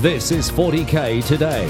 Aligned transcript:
This 0.00 0.30
is 0.30 0.48
40k 0.48 1.26
Today, 1.26 1.66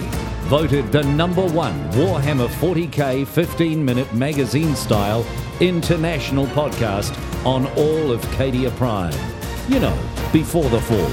voted 0.51 0.93
the 0.93 1.03
number 1.03 1.47
one 1.47 1.91
Warhammer 1.93 2.49
40k 2.49 3.27
15 3.27 3.83
minute 3.83 4.13
magazine 4.13 4.77
style 4.77 5.25
international 5.61 6.45
podcast 6.49 7.17
on 7.47 7.67
all 7.69 8.13
of 8.13 8.21
Cadia 8.37 8.71
Prime. 8.77 9.15
You 9.67 9.81
know, 9.81 9.99
before 10.31 10.69
the 10.69 10.79
fall. 10.83 11.11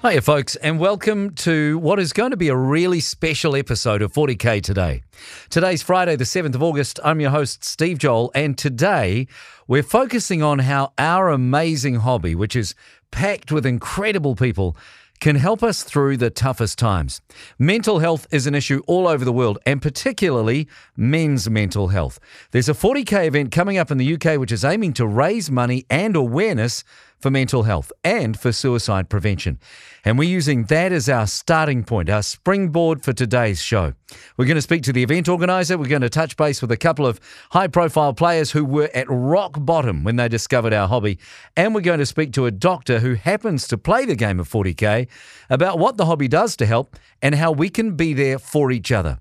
Hiya, 0.00 0.22
folks, 0.22 0.56
and 0.56 0.80
welcome 0.80 1.34
to 1.34 1.78
what 1.80 1.98
is 1.98 2.14
going 2.14 2.30
to 2.30 2.38
be 2.38 2.48
a 2.48 2.56
really 2.56 3.00
special 3.00 3.54
episode 3.54 4.00
of 4.00 4.10
40k 4.10 4.62
Today. 4.62 5.02
Today's 5.50 5.82
Friday, 5.82 6.16
the 6.16 6.24
7th 6.24 6.54
of 6.54 6.62
August. 6.62 6.98
I'm 7.04 7.20
your 7.20 7.32
host, 7.32 7.64
Steve 7.64 7.98
Joel, 7.98 8.30
and 8.34 8.56
today 8.56 9.26
we're 9.66 9.82
focusing 9.82 10.42
on 10.42 10.60
how 10.60 10.94
our 10.96 11.28
amazing 11.28 11.96
hobby, 11.96 12.34
which 12.34 12.56
is 12.56 12.74
packed 13.10 13.52
with 13.52 13.66
incredible 13.66 14.34
people, 14.34 14.74
can 15.20 15.36
help 15.36 15.62
us 15.62 15.82
through 15.82 16.16
the 16.16 16.30
toughest 16.30 16.78
times. 16.78 17.20
Mental 17.58 17.98
health 17.98 18.26
is 18.30 18.46
an 18.46 18.54
issue 18.54 18.82
all 18.86 19.08
over 19.08 19.24
the 19.24 19.32
world, 19.32 19.58
and 19.66 19.82
particularly 19.82 20.68
men's 20.96 21.48
mental 21.48 21.88
health. 21.88 22.18
There's 22.50 22.68
a 22.68 22.74
40k 22.74 23.26
event 23.26 23.52
coming 23.52 23.78
up 23.78 23.90
in 23.90 23.98
the 23.98 24.14
UK 24.14 24.38
which 24.38 24.52
is 24.52 24.64
aiming 24.64 24.92
to 24.94 25.06
raise 25.06 25.50
money 25.50 25.86
and 25.90 26.16
awareness 26.16 26.84
for 27.20 27.30
mental 27.30 27.64
health 27.64 27.92
and 28.04 28.38
for 28.38 28.52
suicide 28.52 29.08
prevention. 29.08 29.58
And 30.04 30.18
we're 30.18 30.28
using 30.28 30.64
that 30.64 30.92
as 30.92 31.08
our 31.08 31.26
starting 31.26 31.84
point, 31.84 32.08
our 32.08 32.22
springboard 32.22 33.02
for 33.02 33.12
today's 33.12 33.60
show. 33.60 33.94
We're 34.36 34.46
going 34.46 34.56
to 34.56 34.62
speak 34.62 34.82
to 34.84 34.92
the 34.92 35.02
event 35.02 35.28
organizer. 35.28 35.76
We're 35.76 35.88
going 35.88 36.02
to 36.02 36.08
touch 36.08 36.36
base 36.36 36.62
with 36.62 36.70
a 36.70 36.76
couple 36.76 37.06
of 37.06 37.20
high 37.50 37.68
profile 37.68 38.14
players 38.14 38.52
who 38.52 38.64
were 38.64 38.90
at 38.94 39.06
rock 39.08 39.56
bottom 39.58 40.04
when 40.04 40.16
they 40.16 40.28
discovered 40.28 40.72
our 40.72 40.88
hobby. 40.88 41.18
And 41.56 41.74
we're 41.74 41.80
going 41.80 41.98
to 41.98 42.06
speak 42.06 42.32
to 42.34 42.46
a 42.46 42.50
doctor 42.50 43.00
who 43.00 43.14
happens 43.14 43.68
to 43.68 43.78
play 43.78 44.04
the 44.04 44.16
game 44.16 44.40
of 44.40 44.48
40K 44.48 45.08
about 45.50 45.78
what 45.78 45.96
the 45.96 46.06
hobby 46.06 46.28
does 46.28 46.56
to 46.56 46.66
help 46.66 46.96
and 47.20 47.34
how 47.34 47.52
we 47.52 47.68
can 47.68 47.96
be 47.96 48.14
there 48.14 48.38
for 48.38 48.70
each 48.70 48.92
other. 48.92 49.18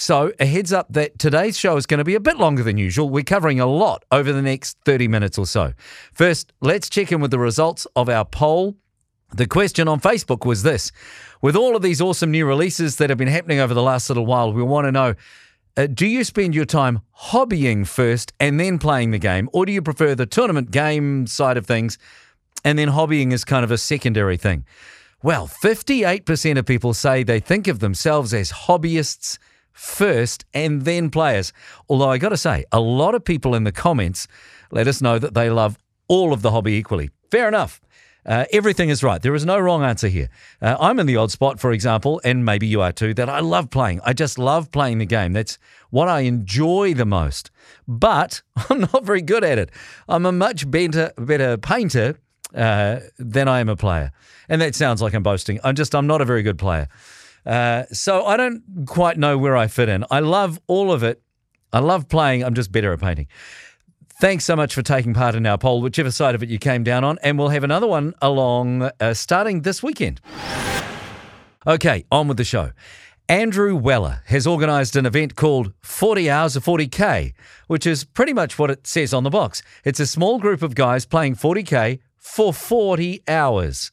So, 0.00 0.32
a 0.38 0.46
heads 0.46 0.72
up 0.72 0.86
that 0.90 1.18
today's 1.18 1.58
show 1.58 1.76
is 1.76 1.84
going 1.84 1.98
to 1.98 2.04
be 2.04 2.14
a 2.14 2.20
bit 2.20 2.36
longer 2.36 2.62
than 2.62 2.78
usual. 2.78 3.10
We're 3.10 3.24
covering 3.24 3.58
a 3.58 3.66
lot 3.66 4.04
over 4.12 4.32
the 4.32 4.40
next 4.40 4.78
30 4.84 5.08
minutes 5.08 5.36
or 5.38 5.44
so. 5.44 5.72
First, 6.12 6.52
let's 6.60 6.88
check 6.88 7.10
in 7.10 7.20
with 7.20 7.32
the 7.32 7.38
results 7.40 7.84
of 7.96 8.08
our 8.08 8.24
poll. 8.24 8.76
The 9.34 9.48
question 9.48 9.88
on 9.88 9.98
Facebook 10.00 10.46
was 10.46 10.62
this 10.62 10.92
With 11.42 11.56
all 11.56 11.74
of 11.74 11.82
these 11.82 12.00
awesome 12.00 12.30
new 12.30 12.46
releases 12.46 12.94
that 12.96 13.10
have 13.10 13.18
been 13.18 13.26
happening 13.26 13.58
over 13.58 13.74
the 13.74 13.82
last 13.82 14.08
little 14.08 14.24
while, 14.24 14.52
we 14.52 14.62
want 14.62 14.86
to 14.86 14.92
know 14.92 15.14
uh, 15.76 15.88
do 15.88 16.06
you 16.06 16.22
spend 16.22 16.54
your 16.54 16.64
time 16.64 17.00
hobbying 17.30 17.84
first 17.84 18.32
and 18.38 18.60
then 18.60 18.78
playing 18.78 19.10
the 19.10 19.18
game, 19.18 19.50
or 19.52 19.66
do 19.66 19.72
you 19.72 19.82
prefer 19.82 20.14
the 20.14 20.26
tournament 20.26 20.70
game 20.70 21.26
side 21.26 21.56
of 21.56 21.66
things 21.66 21.98
and 22.64 22.78
then 22.78 22.90
hobbying 22.90 23.32
is 23.32 23.44
kind 23.44 23.64
of 23.64 23.72
a 23.72 23.78
secondary 23.78 24.36
thing? 24.36 24.64
Well, 25.24 25.48
58% 25.48 26.56
of 26.56 26.66
people 26.66 26.94
say 26.94 27.24
they 27.24 27.40
think 27.40 27.66
of 27.66 27.80
themselves 27.80 28.32
as 28.32 28.52
hobbyists 28.52 29.38
first 29.78 30.44
and 30.52 30.82
then 30.82 31.08
players. 31.08 31.52
Although 31.88 32.10
I 32.10 32.18
got 32.18 32.30
to 32.30 32.36
say, 32.36 32.64
a 32.72 32.80
lot 32.80 33.14
of 33.14 33.24
people 33.24 33.54
in 33.54 33.64
the 33.64 33.72
comments 33.72 34.26
let 34.72 34.88
us 34.88 35.00
know 35.00 35.18
that 35.18 35.34
they 35.34 35.50
love 35.50 35.78
all 36.08 36.32
of 36.32 36.42
the 36.42 36.50
hobby 36.50 36.72
equally. 36.72 37.10
Fair 37.30 37.48
enough. 37.48 37.80
Uh, 38.26 38.44
everything 38.52 38.90
is 38.90 39.02
right. 39.02 39.22
There 39.22 39.34
is 39.34 39.46
no 39.46 39.58
wrong 39.58 39.82
answer 39.82 40.08
here. 40.08 40.28
Uh, 40.60 40.76
I'm 40.78 40.98
in 40.98 41.06
the 41.06 41.16
odd 41.16 41.30
spot, 41.30 41.60
for 41.60 41.72
example, 41.72 42.20
and 42.24 42.44
maybe 42.44 42.66
you 42.66 42.82
are 42.82 42.92
too, 42.92 43.14
that 43.14 43.28
I 43.28 43.40
love 43.40 43.70
playing. 43.70 44.00
I 44.04 44.12
just 44.12 44.38
love 44.38 44.70
playing 44.70 44.98
the 44.98 45.06
game. 45.06 45.32
That's 45.32 45.58
what 45.90 46.08
I 46.08 46.20
enjoy 46.20 46.92
the 46.94 47.06
most. 47.06 47.50
But 47.86 48.42
I'm 48.68 48.80
not 48.80 49.04
very 49.04 49.22
good 49.22 49.44
at 49.44 49.58
it. 49.58 49.70
I'm 50.08 50.26
a 50.26 50.32
much 50.32 50.70
better, 50.70 51.12
better 51.16 51.56
painter 51.56 52.18
uh, 52.54 53.00
than 53.18 53.48
I 53.48 53.60
am 53.60 53.68
a 53.68 53.76
player. 53.76 54.10
And 54.48 54.60
that 54.60 54.74
sounds 54.74 55.00
like 55.00 55.14
I'm 55.14 55.22
boasting. 55.22 55.60
I'm 55.62 55.76
just, 55.76 55.94
I'm 55.94 56.06
not 56.06 56.20
a 56.20 56.24
very 56.24 56.42
good 56.42 56.58
player. 56.58 56.88
Uh, 57.48 57.84
so 57.90 58.26
I 58.26 58.36
don't 58.36 58.62
quite 58.86 59.16
know 59.16 59.38
where 59.38 59.56
I 59.56 59.66
fit 59.68 59.88
in. 59.88 60.04
I 60.10 60.20
love 60.20 60.60
all 60.66 60.92
of 60.92 61.02
it. 61.02 61.22
I 61.72 61.78
love 61.78 62.08
playing. 62.08 62.44
I'm 62.44 62.54
just 62.54 62.70
better 62.70 62.92
at 62.92 63.00
painting. 63.00 63.26
Thanks 64.20 64.44
so 64.44 64.54
much 64.54 64.74
for 64.74 64.82
taking 64.82 65.14
part 65.14 65.34
in 65.34 65.46
our 65.46 65.56
poll, 65.56 65.80
whichever 65.80 66.10
side 66.10 66.34
of 66.34 66.42
it 66.42 66.48
you 66.48 66.58
came 66.58 66.84
down 66.84 67.04
on. 67.04 67.18
And 67.22 67.38
we'll 67.38 67.48
have 67.48 67.64
another 67.64 67.86
one 67.86 68.14
along 68.20 68.90
uh, 69.00 69.14
starting 69.14 69.62
this 69.62 69.82
weekend. 69.82 70.20
Okay, 71.66 72.04
on 72.12 72.28
with 72.28 72.36
the 72.36 72.44
show. 72.44 72.72
Andrew 73.30 73.76
Weller 73.76 74.22
has 74.26 74.46
organised 74.46 74.96
an 74.96 75.06
event 75.06 75.36
called 75.36 75.72
40 75.82 76.30
Hours 76.30 76.56
of 76.56 76.64
40K, 76.64 77.34
which 77.66 77.86
is 77.86 78.04
pretty 78.04 78.32
much 78.32 78.58
what 78.58 78.70
it 78.70 78.86
says 78.86 79.14
on 79.14 79.22
the 79.22 79.30
box. 79.30 79.62
It's 79.84 80.00
a 80.00 80.06
small 80.06 80.38
group 80.38 80.62
of 80.62 80.74
guys 80.74 81.06
playing 81.06 81.36
40K 81.36 82.00
for 82.16 82.52
40 82.52 83.22
hours. 83.28 83.90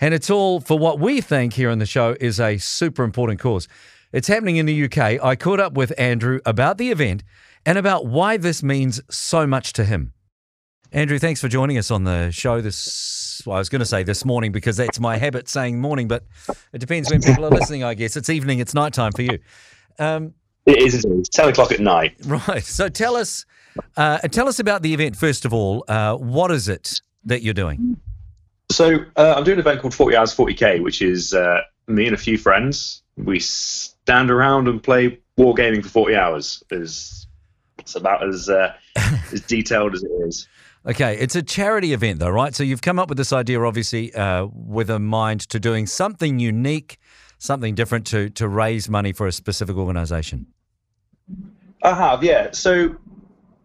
And 0.00 0.12
it's 0.12 0.30
all 0.30 0.60
for 0.60 0.78
what 0.78 0.98
we 0.98 1.20
think 1.20 1.54
here 1.54 1.70
on 1.70 1.78
the 1.78 1.86
show 1.86 2.16
is 2.20 2.38
a 2.38 2.58
super 2.58 3.02
important 3.02 3.40
cause. 3.40 3.66
It's 4.12 4.28
happening 4.28 4.56
in 4.56 4.66
the 4.66 4.84
UK. 4.84 5.22
I 5.22 5.36
caught 5.36 5.60
up 5.60 5.74
with 5.74 5.92
Andrew 5.98 6.40
about 6.44 6.78
the 6.78 6.90
event 6.90 7.22
and 7.64 7.78
about 7.78 8.06
why 8.06 8.36
this 8.36 8.62
means 8.62 9.00
so 9.10 9.46
much 9.46 9.72
to 9.74 9.84
him. 9.84 10.12
Andrew, 10.92 11.18
thanks 11.18 11.40
for 11.40 11.48
joining 11.48 11.78
us 11.78 11.90
on 11.90 12.04
the 12.04 12.30
show 12.30 12.60
this. 12.60 13.42
Well, 13.44 13.56
I 13.56 13.58
was 13.58 13.68
going 13.68 13.80
to 13.80 13.86
say 13.86 14.02
this 14.02 14.24
morning 14.24 14.52
because 14.52 14.76
that's 14.76 15.00
my 15.00 15.16
habit 15.16 15.48
saying 15.48 15.80
morning, 15.80 16.08
but 16.08 16.24
it 16.72 16.78
depends 16.78 17.10
when 17.10 17.20
people 17.20 17.44
are 17.44 17.50
listening, 17.50 17.82
I 17.82 17.94
guess. 17.94 18.16
It's 18.16 18.30
evening, 18.30 18.60
it's 18.60 18.72
nighttime 18.72 19.12
for 19.12 19.22
you. 19.22 19.38
Um, 19.98 20.34
it 20.64 20.78
is, 20.78 21.04
it's 21.04 21.28
10 21.28 21.50
o'clock 21.50 21.72
at 21.72 21.80
night. 21.80 22.16
Right. 22.24 22.62
So 22.62 22.88
tell 22.88 23.16
us, 23.16 23.44
uh, 23.96 24.18
tell 24.18 24.48
us 24.48 24.58
about 24.58 24.82
the 24.82 24.94
event, 24.94 25.16
first 25.16 25.44
of 25.44 25.52
all. 25.52 25.84
Uh, 25.88 26.14
what 26.16 26.50
is 26.50 26.68
it 26.68 27.00
that 27.24 27.42
you're 27.42 27.54
doing? 27.54 28.00
So 28.76 28.98
uh, 29.16 29.32
I'm 29.34 29.42
doing 29.44 29.54
an 29.54 29.60
event 29.60 29.80
called 29.80 29.94
40 29.94 30.16
Hours 30.16 30.36
40K, 30.36 30.82
which 30.82 31.00
is 31.00 31.32
uh, 31.32 31.62
me 31.86 32.04
and 32.04 32.14
a 32.14 32.18
few 32.18 32.36
friends. 32.36 33.02
We 33.16 33.40
stand 33.40 34.30
around 34.30 34.68
and 34.68 34.82
play 34.82 35.18
wargaming 35.38 35.82
for 35.82 35.88
40 35.88 36.14
hours. 36.14 36.62
Is 36.70 37.26
it's 37.78 37.94
about 37.94 38.28
as 38.28 38.50
uh, 38.50 38.74
as 39.32 39.40
detailed 39.40 39.94
as 39.94 40.02
it 40.02 40.10
is. 40.26 40.46
Okay, 40.84 41.16
it's 41.16 41.34
a 41.34 41.42
charity 41.42 41.94
event 41.94 42.18
though, 42.18 42.28
right? 42.28 42.54
So 42.54 42.64
you've 42.64 42.82
come 42.82 42.98
up 42.98 43.08
with 43.08 43.16
this 43.16 43.32
idea, 43.32 43.62
obviously, 43.62 44.14
uh, 44.14 44.46
with 44.52 44.90
a 44.90 44.98
mind 44.98 45.48
to 45.48 45.58
doing 45.58 45.86
something 45.86 46.38
unique, 46.38 46.98
something 47.38 47.74
different 47.74 48.06
to 48.08 48.28
to 48.28 48.46
raise 48.46 48.90
money 48.90 49.14
for 49.14 49.26
a 49.26 49.32
specific 49.32 49.76
organisation. 49.76 50.48
I 51.82 51.94
have, 51.94 52.22
yeah. 52.22 52.50
So 52.50 52.94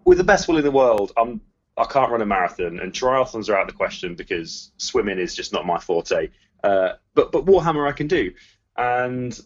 with 0.06 0.20
the 0.20 0.24
best 0.24 0.48
will 0.48 0.56
in 0.56 0.64
the 0.64 0.72
world, 0.72 1.12
I'm 1.18 1.42
I 1.81 1.86
can't 1.86 2.12
run 2.12 2.22
a 2.22 2.25
marathon, 2.25 2.80
and 2.80 2.94
triathlons 2.94 3.50
are 3.50 3.56
out 3.56 3.64
of 3.64 3.68
the 3.68 3.74
question 3.74 4.16
because 4.16 4.72
swimming 4.78 5.18
is 5.18 5.36
just 5.36 5.52
not 5.52 5.66
my 5.66 5.80
forte. 5.80 6.30
Uh, 6.64 6.94
but 7.16 7.31
but 7.31 7.46
Warhammer 7.46 7.90
I 7.90 7.92
can 7.92 8.08
do, 8.08 8.31
and 8.78 9.38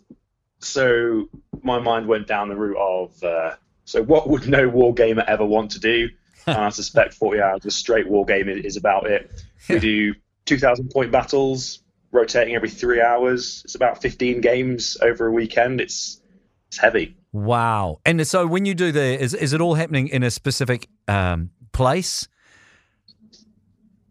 so 0.60 1.30
my 1.64 1.80
mind 1.80 2.08
went 2.08 2.28
down 2.28 2.50
the 2.50 2.56
route 2.56 2.78
of 2.78 3.24
uh, 3.24 3.56
so 3.86 4.04
what 4.04 4.30
would 4.30 4.48
no 4.48 4.70
wargamer 4.70 5.24
ever 5.26 5.46
want 5.46 5.72
to 5.72 5.80
do? 5.80 6.10
and 6.48 6.58
I 6.58 6.70
suspect 6.70 7.14
40 7.14 7.42
hours 7.42 7.66
of 7.66 7.74
straight 7.74 8.08
wargaming 8.08 8.64
is 8.64 8.78
about 8.78 9.10
it. 9.10 9.32
We 9.70 9.80
do 9.80 10.14
2,000 10.46 10.92
point 10.92 11.12
battles, 11.12 11.80
rotating 12.12 12.54
every 12.54 12.70
three 12.70 13.02
hours. 13.02 13.64
It's 13.66 13.74
about 13.74 14.00
15 14.00 14.40
games 14.40 14.96
over 15.02 15.26
a 15.26 15.32
weekend. 15.32 15.82
It's 15.82 16.22
it's 16.68 16.78
heavy. 16.78 17.18
Wow! 17.32 18.00
And 18.06 18.28
so 18.28 18.46
when 18.46 18.66
you 18.66 18.76
do 18.76 18.92
the, 18.92 19.20
is 19.20 19.34
is 19.34 19.54
it 19.54 19.62
all 19.62 19.74
happening 19.74 20.08
in 20.10 20.22
a 20.22 20.30
specific 20.30 20.88
um, 21.08 21.50
place? 21.76 22.28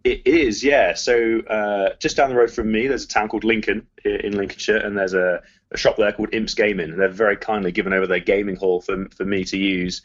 It 0.05 0.27
is, 0.27 0.63
yeah. 0.63 0.93
So 0.93 1.41
uh, 1.41 1.95
just 1.99 2.19
down 2.19 2.29
the 2.29 2.37
road 2.37 2.51
from 2.51 2.71
me, 2.71 2.87
there's 2.87 3.05
a 3.05 3.09
town 3.09 3.29
called 3.29 3.43
Lincoln 3.43 3.87
in 4.05 4.37
Lincolnshire, 4.37 4.77
and 4.77 4.99
there's 4.99 5.15
a, 5.15 5.43
a 5.73 5.79
shop 5.79 5.97
there 5.97 6.13
called 6.13 6.35
Imps 6.35 6.53
Gaming, 6.53 6.91
and 6.91 7.01
they've 7.01 7.11
very 7.11 7.39
kindly 7.39 7.73
given 7.73 7.95
over 7.95 8.07
their 8.07 8.21
gaming 8.21 8.57
hall 8.57 8.83
for 8.83 9.09
for 9.09 9.25
me 9.25 9.45
to 9.45 9.57
use 9.57 10.03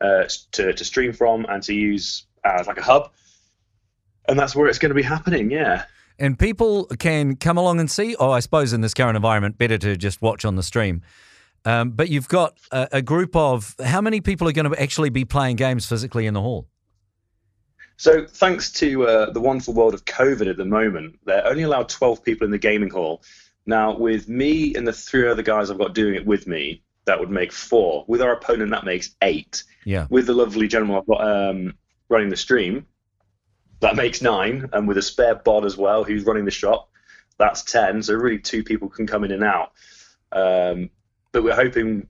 uh, 0.00 0.24
to 0.52 0.72
to 0.72 0.84
stream 0.84 1.12
from 1.12 1.44
and 1.50 1.62
to 1.64 1.74
use 1.74 2.26
as 2.44 2.66
like 2.66 2.78
a 2.78 2.82
hub, 2.82 3.10
and 4.26 4.38
that's 4.38 4.56
where 4.56 4.68
it's 4.68 4.78
going 4.78 4.88
to 4.88 4.94
be 4.94 5.02
happening. 5.02 5.50
Yeah. 5.50 5.84
And 6.18 6.38
people 6.38 6.86
can 6.98 7.36
come 7.36 7.58
along 7.58 7.78
and 7.78 7.90
see. 7.90 8.14
or 8.14 8.30
I 8.30 8.40
suppose 8.40 8.72
in 8.72 8.80
this 8.80 8.94
current 8.94 9.16
environment, 9.16 9.58
better 9.58 9.76
to 9.78 9.96
just 9.96 10.22
watch 10.22 10.44
on 10.44 10.56
the 10.56 10.62
stream. 10.62 11.02
Um, 11.64 11.90
but 11.90 12.08
you've 12.08 12.28
got 12.28 12.56
a, 12.70 12.88
a, 12.92 13.02
group 13.02 13.36
of 13.36 13.76
how 13.84 14.00
many 14.00 14.20
people 14.20 14.48
are 14.48 14.52
going 14.52 14.70
to 14.70 14.82
actually 14.82 15.10
be 15.10 15.24
playing 15.24 15.56
games 15.56 15.86
physically 15.86 16.26
in 16.26 16.34
the 16.34 16.40
hall? 16.40 16.66
So, 17.96 18.26
thanks 18.26 18.72
to 18.72 19.06
uh, 19.06 19.30
the 19.30 19.40
wonderful 19.40 19.74
world 19.74 19.94
of 19.94 20.04
COVID 20.04 20.48
at 20.48 20.56
the 20.56 20.64
moment, 20.64 21.18
they're 21.24 21.46
only 21.46 21.62
allowed 21.62 21.88
12 21.88 22.24
people 22.24 22.44
in 22.44 22.50
the 22.50 22.58
gaming 22.58 22.90
hall. 22.90 23.22
Now, 23.66 23.96
with 23.96 24.28
me 24.28 24.74
and 24.74 24.86
the 24.86 24.92
three 24.92 25.28
other 25.28 25.42
guys 25.42 25.70
I've 25.70 25.78
got 25.78 25.94
doing 25.94 26.14
it 26.14 26.26
with 26.26 26.46
me, 26.46 26.82
that 27.04 27.20
would 27.20 27.30
make 27.30 27.52
four. 27.52 28.04
With 28.08 28.22
our 28.22 28.32
opponent, 28.32 28.70
that 28.70 28.84
makes 28.84 29.14
eight. 29.22 29.64
Yeah. 29.84 30.06
With 30.10 30.26
the 30.26 30.34
lovely 30.34 30.68
gentleman 30.68 30.98
I've 30.98 31.06
got 31.06 31.26
um, 31.26 31.74
running 32.08 32.28
the 32.28 32.36
stream, 32.36 32.86
that 33.80 33.96
makes 33.96 34.22
nine. 34.22 34.68
And 34.72 34.88
with 34.88 34.98
a 34.98 35.02
spare 35.02 35.34
bod 35.34 35.64
as 35.64 35.76
well, 35.76 36.04
who's 36.04 36.24
running 36.24 36.44
the 36.44 36.50
shop, 36.50 36.88
that's 37.38 37.62
10. 37.62 38.02
So, 38.02 38.14
really, 38.14 38.38
two 38.38 38.64
people 38.64 38.88
can 38.88 39.06
come 39.06 39.24
in 39.24 39.32
and 39.32 39.44
out. 39.44 39.72
Um, 40.32 40.90
but 41.32 41.42
we're 41.42 41.54
hoping, 41.54 42.08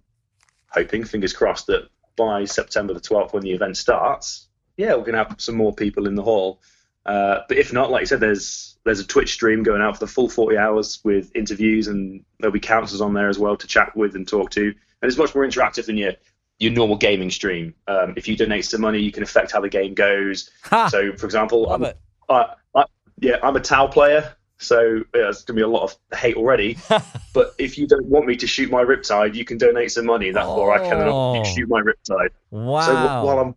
hoping, 0.68 1.04
fingers 1.04 1.32
crossed, 1.32 1.66
that 1.66 1.88
by 2.16 2.44
September 2.44 2.94
the 2.94 3.00
12th, 3.00 3.32
when 3.32 3.42
the 3.42 3.52
event 3.52 3.76
starts, 3.76 4.48
yeah, 4.76 4.90
we're 4.94 5.00
going 5.04 5.12
to 5.12 5.24
have 5.24 5.34
some 5.38 5.54
more 5.56 5.74
people 5.74 6.06
in 6.06 6.14
the 6.14 6.22
hall. 6.22 6.60
Uh, 7.04 7.40
but 7.48 7.58
if 7.58 7.72
not, 7.72 7.90
like 7.90 8.02
I 8.02 8.04
said, 8.04 8.20
there's 8.20 8.76
there's 8.84 9.00
a 9.00 9.06
Twitch 9.06 9.32
stream 9.32 9.62
going 9.62 9.80
out 9.82 9.94
for 9.96 10.00
the 10.00 10.10
full 10.10 10.28
40 10.28 10.56
hours 10.56 11.00
with 11.04 11.34
interviews, 11.34 11.88
and 11.88 12.24
there'll 12.38 12.52
be 12.52 12.60
counselors 12.60 13.00
on 13.00 13.12
there 13.14 13.28
as 13.28 13.38
well 13.38 13.56
to 13.56 13.66
chat 13.66 13.96
with 13.96 14.14
and 14.14 14.26
talk 14.26 14.50
to. 14.52 14.62
And 14.66 15.08
it's 15.08 15.16
much 15.18 15.34
more 15.34 15.44
interactive 15.44 15.86
than 15.86 15.96
your 15.96 16.12
your 16.60 16.72
normal 16.72 16.96
gaming 16.96 17.30
stream. 17.30 17.74
Um, 17.88 18.14
if 18.16 18.28
you 18.28 18.36
donate 18.36 18.64
some 18.64 18.80
money, 18.80 19.00
you 19.00 19.10
can 19.10 19.24
affect 19.24 19.50
how 19.50 19.60
the 19.60 19.68
game 19.68 19.94
goes. 19.94 20.50
Ha! 20.64 20.88
So, 20.88 21.12
for 21.16 21.26
example, 21.26 21.62
Love 21.64 21.82
I'm, 21.82 21.88
it. 21.88 21.98
I, 22.28 22.54
I, 22.76 22.84
yeah, 23.18 23.36
I'm 23.42 23.56
a 23.56 23.60
Tau 23.60 23.88
player, 23.88 24.32
so 24.58 24.80
yeah, 24.96 25.02
there's 25.12 25.42
gonna 25.42 25.56
be 25.56 25.62
a 25.62 25.66
lot 25.68 25.82
of 25.82 26.18
hate 26.18 26.36
already. 26.36 26.78
but 27.34 27.54
if 27.58 27.78
you 27.78 27.88
don't 27.88 28.06
want 28.06 28.26
me 28.26 28.36
to 28.36 28.46
shoot 28.46 28.70
my 28.70 28.84
Riptide, 28.84 29.34
you 29.34 29.44
can 29.44 29.58
donate 29.58 29.90
some 29.90 30.06
money. 30.06 30.30
That's 30.30 30.46
or 30.46 30.72
I 30.72 30.78
Oh. 30.86 30.88
cannot 30.88 31.46
shoot 31.48 31.68
my 31.68 31.80
Riptide. 31.80 32.28
Wow. 32.52 32.80
So 32.80 32.94
wh- 32.96 33.24
while 33.24 33.38
I'm, 33.40 33.56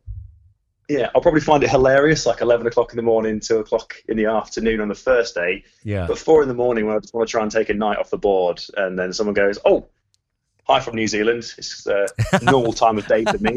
yeah, 0.88 1.10
I'll 1.16 1.22
probably 1.22 1.42
find 1.42 1.64
it 1.64 1.70
hilarious, 1.70 2.26
like 2.26 2.42
11 2.42 2.68
o'clock 2.68 2.92
in 2.92 2.98
the 2.98 3.02
morning, 3.04 3.40
2 3.40 3.58
o'clock 3.58 3.96
in 4.08 4.18
the 4.18 4.26
afternoon 4.26 4.82
on 4.82 4.88
the 4.88 4.96
first 4.96 5.34
day. 5.36 5.64
yeah. 5.84 6.06
But 6.08 6.18
4 6.18 6.44
in 6.44 6.48
the 6.48 6.54
morning 6.54 6.86
when 6.86 6.96
I 6.96 7.00
just 7.00 7.14
want 7.14 7.28
to 7.28 7.32
try 7.32 7.42
and 7.42 7.52
take 7.52 7.70
a 7.70 7.74
night 7.74 7.98
off 7.98 8.10
the 8.10 8.18
board, 8.18 8.62
and 8.78 8.98
then 8.98 9.12
someone 9.14 9.34
goes, 9.34 9.58
"Oh, 9.66 9.88
hi 10.68 10.80
from 10.80 10.96
New 10.96 11.08
Zealand. 11.08 11.54
It's 11.58 11.88
uh, 11.88 12.08
normal 12.42 12.74
time 12.74 12.98
of 12.98 13.08
day 13.08 13.24
for 13.26 13.38
me. 13.40 13.56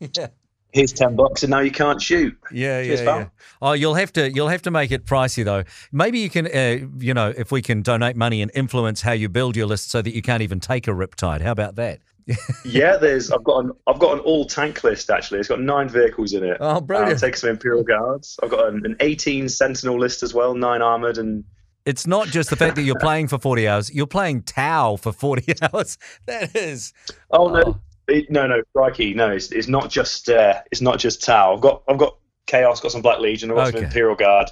yeah. 0.00 0.28
Here's 0.72 0.92
10 0.94 1.16
bucks, 1.16 1.42
and 1.42 1.50
now 1.50 1.60
you 1.60 1.70
can't 1.70 2.00
shoot." 2.00 2.34
Yeah, 2.50 2.82
Cheers, 2.82 3.00
yeah, 3.00 3.06
pal. 3.06 3.18
yeah. 3.18 3.26
Oh, 3.60 3.72
you'll 3.72 3.94
have 3.94 4.12
to 4.14 4.30
you'll 4.32 4.48
have 4.48 4.62
to 4.62 4.70
make 4.70 4.90
it 4.90 5.04
pricey 5.04 5.44
though. 5.44 5.64
Maybe 5.92 6.20
you 6.20 6.30
can, 6.30 6.46
uh, 6.46 6.88
you 6.98 7.12
know, 7.12 7.34
if 7.36 7.52
we 7.52 7.60
can 7.60 7.82
donate 7.82 8.16
money 8.16 8.40
and 8.40 8.50
influence 8.54 9.02
how 9.02 9.12
you 9.12 9.28
build 9.28 9.56
your 9.56 9.66
list 9.66 9.90
so 9.90 10.00
that 10.00 10.14
you 10.14 10.22
can't 10.22 10.42
even 10.42 10.60
take 10.60 10.88
a 10.88 10.92
Riptide. 10.92 11.42
How 11.42 11.52
about 11.52 11.74
that? 11.76 12.00
yeah, 12.64 12.96
there's. 12.96 13.30
I've 13.30 13.44
got 13.44 13.64
an. 13.64 13.72
I've 13.86 13.98
got 13.98 14.14
an 14.14 14.20
all 14.20 14.44
tank 14.44 14.84
list 14.84 15.10
actually. 15.10 15.40
It's 15.40 15.48
got 15.48 15.60
nine 15.60 15.88
vehicles 15.88 16.32
in 16.32 16.44
it. 16.44 16.56
Oh, 16.60 16.68
I'll 16.68 16.80
brilliant! 16.80 17.20
take 17.20 17.36
some 17.36 17.50
Imperial 17.50 17.82
Guards. 17.82 18.38
I've 18.42 18.50
got 18.50 18.68
an, 18.68 18.82
an 18.84 18.96
18 19.00 19.48
Sentinel 19.48 19.98
list 19.98 20.22
as 20.22 20.32
well, 20.34 20.54
nine 20.54 20.82
armored, 20.82 21.18
and 21.18 21.44
It's 21.84 22.06
not 22.06 22.28
just 22.28 22.50
the 22.50 22.56
fact 22.56 22.76
that 22.76 22.82
you're 22.82 22.98
playing 22.98 23.28
for 23.28 23.38
forty 23.38 23.66
hours. 23.68 23.92
You're 23.94 24.06
playing 24.06 24.42
Tau 24.42 24.96
for 24.96 25.12
forty 25.12 25.54
hours. 25.62 25.98
That 26.26 26.54
is. 26.56 26.92
oh 27.30 27.48
no, 27.48 27.62
Oh. 27.66 27.80
it, 28.08 28.30
no, 28.30 28.46
no, 28.46 28.62
crikey, 28.74 29.14
no, 29.14 29.30
it's, 29.30 29.50
it's 29.52 29.68
not 29.68 29.90
just. 29.90 30.28
Uh, 30.28 30.60
it's 30.70 30.80
not 30.80 30.98
just 30.98 31.22
Tau. 31.24 31.54
I've 31.54 31.60
got. 31.60 31.82
I've 31.88 31.98
got 31.98 32.16
Chaos. 32.46 32.80
Got 32.80 32.92
some 32.92 33.02
Black 33.02 33.20
Legion. 33.20 33.50
I've 33.50 33.56
got 33.56 33.68
Okay. 33.68 33.78
some 33.78 33.84
Imperial 33.86 34.14
Guard. 34.16 34.50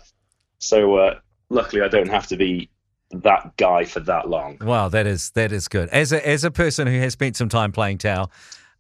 So 0.59 0.97
uh, 0.97 1.19
luckily, 1.49 1.83
I 1.83 1.89
don't 1.89 2.09
have 2.09 2.27
to 2.29 2.37
be 2.37 2.69
that 3.11 3.57
guy 3.57 3.85
for 3.85 4.01
that 4.01 4.29
long. 4.29 4.59
Wow, 4.61 4.89
that 4.89 5.07
is 5.07 5.31
that 5.33 5.53
is 5.53 5.69
good. 5.69 5.89
As 5.91 6.13
a 6.13 6.27
as 6.27 6.45
a 6.45 6.51
person 6.51 6.87
who 6.87 6.99
has 7.01 7.13
spent 7.13 7.37
some 7.37 7.49
time 7.49 7.73
playing 7.73 7.99
Tau, 7.99 8.29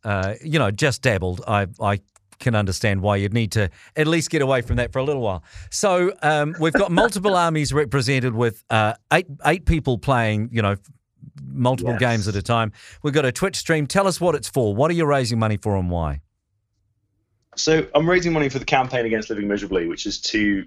uh, 0.05 0.35
you 0.43 0.59
know, 0.59 0.71
just 0.71 1.03
dabbled, 1.03 1.43
I 1.47 1.67
I 1.81 2.00
can 2.38 2.55
understand 2.55 3.03
why 3.03 3.17
you'd 3.17 3.35
need 3.35 3.53
to 3.53 3.69
at 3.97 4.06
least 4.06 4.31
get 4.31 4.41
away 4.41 4.62
from 4.62 4.77
that 4.77 4.93
for 4.93 4.99
a 4.99 5.05
little 5.05 5.21
while. 5.21 5.44
So 5.71 6.12
um, 6.23 6.55
we've 6.59 6.73
got 6.73 6.91
multiple 6.91 7.37
armies 7.47 7.73
represented 7.73 8.35
with 8.35 8.65
uh, 8.71 8.94
eight 9.12 9.27
eight 9.44 9.67
people 9.67 9.99
playing, 9.99 10.49
you 10.53 10.62
know, 10.62 10.76
multiple 11.44 11.93
Yes. 11.93 12.00
games 12.00 12.29
at 12.29 12.37
a 12.37 12.43
time. 12.43 12.73
We've 13.03 13.12
got 13.12 13.25
a 13.26 13.33
Twitch 13.33 13.56
stream. 13.56 13.87
Tell 13.87 14.06
us 14.06 14.21
what 14.21 14.35
it's 14.35 14.49
for. 14.49 14.75
What 14.75 14.91
are 14.91 14.94
you 14.94 15.05
raising 15.05 15.38
money 15.38 15.56
for 15.59 15.76
and 15.76 15.91
why? 15.91 16.21
So 17.56 17.87
I'm 17.94 18.09
raising 18.09 18.33
money 18.33 18.49
for 18.49 18.59
the 18.59 18.65
campaign 18.65 19.05
against 19.06 19.29
living 19.29 19.49
miserably, 19.49 19.87
which 19.87 20.06
is 20.06 20.21
to. 20.23 20.67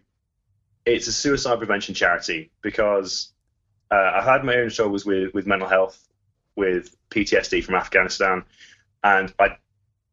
It's 0.85 1.07
a 1.07 1.13
suicide 1.13 1.57
prevention 1.59 1.95
charity 1.95 2.51
because 2.61 3.32
uh, 3.93 4.11
I've 4.15 4.23
had 4.23 4.43
my 4.43 4.55
own 4.55 4.69
struggles 4.69 5.05
with 5.05 5.33
with 5.33 5.45
mental 5.45 5.67
health, 5.67 6.07
with 6.55 6.95
PTSD 7.09 7.63
from 7.63 7.75
Afghanistan, 7.75 8.43
and 9.03 9.33
I. 9.39 9.57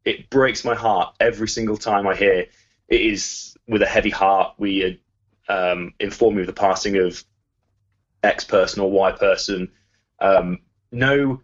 It 0.02 0.30
breaks 0.30 0.64
my 0.64 0.74
heart 0.74 1.14
every 1.20 1.46
single 1.46 1.76
time 1.76 2.06
I 2.06 2.16
hear 2.16 2.46
it 2.88 3.00
is 3.00 3.54
with 3.68 3.82
a 3.82 3.86
heavy 3.86 4.08
heart. 4.08 4.54
We 4.56 4.98
um, 5.48 5.92
inform 6.00 6.36
me 6.36 6.40
of 6.40 6.46
the 6.46 6.54
passing 6.54 6.96
of 6.96 7.22
X 8.22 8.44
person 8.44 8.80
or 8.80 8.90
Y 8.90 9.12
person. 9.12 9.70
Um, 10.18 10.60
no 10.90 11.42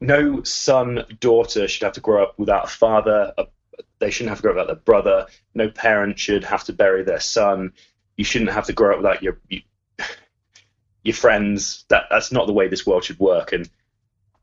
no 0.00 0.42
son 0.42 1.04
daughter 1.18 1.66
should 1.66 1.82
have 1.82 1.94
to 1.94 2.00
grow 2.00 2.22
up 2.22 2.38
without 2.38 2.66
a 2.66 2.68
father 2.68 3.32
a 3.38 3.46
they 4.00 4.10
shouldn't 4.10 4.30
have 4.30 4.38
to 4.38 4.42
grow 4.42 4.52
up 4.52 4.56
without 4.56 4.66
their 4.66 4.84
brother. 4.84 5.26
No 5.54 5.68
parent 5.70 6.18
should 6.18 6.44
have 6.44 6.64
to 6.64 6.72
bury 6.72 7.02
their 7.02 7.20
son. 7.20 7.72
You 8.16 8.24
shouldn't 8.24 8.52
have 8.52 8.66
to 8.66 8.72
grow 8.72 8.92
up 8.92 8.98
without 8.98 9.22
your 9.22 9.38
you, 9.48 9.62
your 11.08 11.14
friends. 11.16 11.84
That 11.88 12.04
that's 12.10 12.30
not 12.30 12.46
the 12.46 12.52
way 12.52 12.68
this 12.68 12.86
world 12.86 13.04
should 13.04 13.18
work. 13.18 13.52
And 13.52 13.68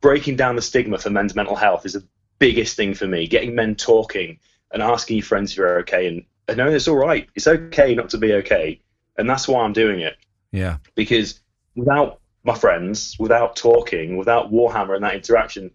breaking 0.01 0.35
down 0.35 0.55
the 0.55 0.61
stigma 0.61 0.97
for 0.97 1.09
men's 1.09 1.35
mental 1.35 1.55
health 1.55 1.85
is 1.85 1.93
the 1.93 2.03
biggest 2.39 2.75
thing 2.75 2.93
for 2.93 3.07
me. 3.07 3.27
Getting 3.27 3.55
men 3.55 3.75
talking 3.75 4.39
and 4.71 4.81
asking 4.81 5.17
your 5.17 5.25
friends 5.25 5.51
if 5.51 5.57
you're 5.57 5.79
okay 5.79 6.07
and, 6.07 6.25
and 6.47 6.57
knowing 6.57 6.75
it's 6.75 6.87
all 6.87 6.97
right. 6.97 7.27
It's 7.35 7.47
okay 7.47 7.95
not 7.95 8.09
to 8.09 8.17
be 8.17 8.33
okay. 8.33 8.81
And 9.17 9.29
that's 9.29 9.47
why 9.47 9.63
I'm 9.63 9.73
doing 9.73 10.01
it 10.01 10.17
Yeah, 10.51 10.77
because 10.95 11.39
without 11.75 12.19
my 12.43 12.53
friends, 12.55 13.15
without 13.17 13.55
talking, 13.55 14.17
without 14.17 14.51
Warhammer 14.51 14.95
and 14.95 15.03
that 15.03 15.15
interaction, 15.15 15.71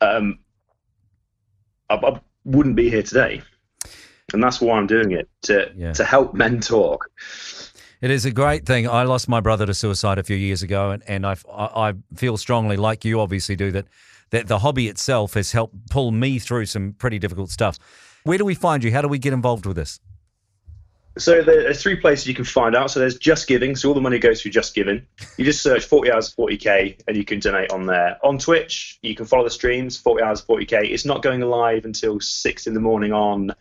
um, 0.00 0.40
I, 1.88 1.94
I 1.94 2.20
wouldn't 2.44 2.76
be 2.76 2.90
here 2.90 3.02
today. 3.02 3.42
And 4.32 4.42
that's 4.42 4.60
why 4.60 4.76
I'm 4.76 4.88
doing 4.88 5.12
it 5.12 5.28
to 5.42 5.72
Yeah. 5.76 5.92
to 5.92 6.04
help 6.04 6.34
men 6.34 6.60
talk. 6.60 7.10
It 8.00 8.10
is 8.10 8.24
a 8.26 8.30
great 8.30 8.66
thing. 8.66 8.88
I 8.88 9.04
lost 9.04 9.28
my 9.28 9.40
brother 9.40 9.64
to 9.66 9.74
suicide 9.74 10.18
a 10.18 10.22
few 10.22 10.36
years 10.36 10.62
ago, 10.62 10.90
and, 10.90 11.02
and 11.08 11.26
I, 11.26 11.36
I 11.50 11.94
feel 12.14 12.36
strongly, 12.36 12.76
like 12.76 13.04
you 13.04 13.20
obviously 13.20 13.56
do, 13.56 13.70
that, 13.72 13.86
that 14.30 14.48
the 14.48 14.58
hobby 14.58 14.88
itself 14.88 15.34
has 15.34 15.52
helped 15.52 15.90
pull 15.90 16.10
me 16.10 16.38
through 16.38 16.66
some 16.66 16.92
pretty 16.92 17.18
difficult 17.18 17.50
stuff. 17.50 17.78
Where 18.24 18.36
do 18.38 18.44
we 18.44 18.54
find 18.54 18.84
you? 18.84 18.92
How 18.92 19.00
do 19.02 19.08
we 19.08 19.18
get 19.18 19.32
involved 19.32 19.64
with 19.66 19.76
this? 19.76 20.00
So 21.18 21.40
there- 21.42 21.62
there's 21.62 21.80
three 21.80 21.96
places 21.96 22.26
you 22.26 22.34
can 22.34 22.44
find 22.44 22.76
out. 22.76 22.90
So 22.90 23.00
there's 23.00 23.16
Just 23.16 23.46
Giving. 23.46 23.74
So 23.74 23.88
all 23.88 23.94
the 23.94 24.02
money 24.02 24.18
goes 24.18 24.42
through 24.42 24.50
Just 24.50 24.74
Giving. 24.74 25.06
You 25.38 25.46
just 25.46 25.62
search 25.62 25.86
40 25.86 26.12
hours 26.12 26.34
40k 26.34 27.00
and 27.08 27.16
you 27.16 27.24
can 27.24 27.40
donate 27.40 27.70
on 27.70 27.86
there. 27.86 28.18
On 28.22 28.36
Twitch, 28.36 28.98
you 29.00 29.14
can 29.14 29.24
follow 29.24 29.44
the 29.44 29.48
streams 29.50 29.96
40 29.96 30.22
hours 30.22 30.42
40k. 30.44 30.90
It's 30.92 31.06
not 31.06 31.22
going 31.22 31.40
live 31.40 31.86
until 31.86 32.20
six 32.20 32.66
in 32.66 32.74
the 32.74 32.80
morning 32.80 33.14
on 33.14 33.52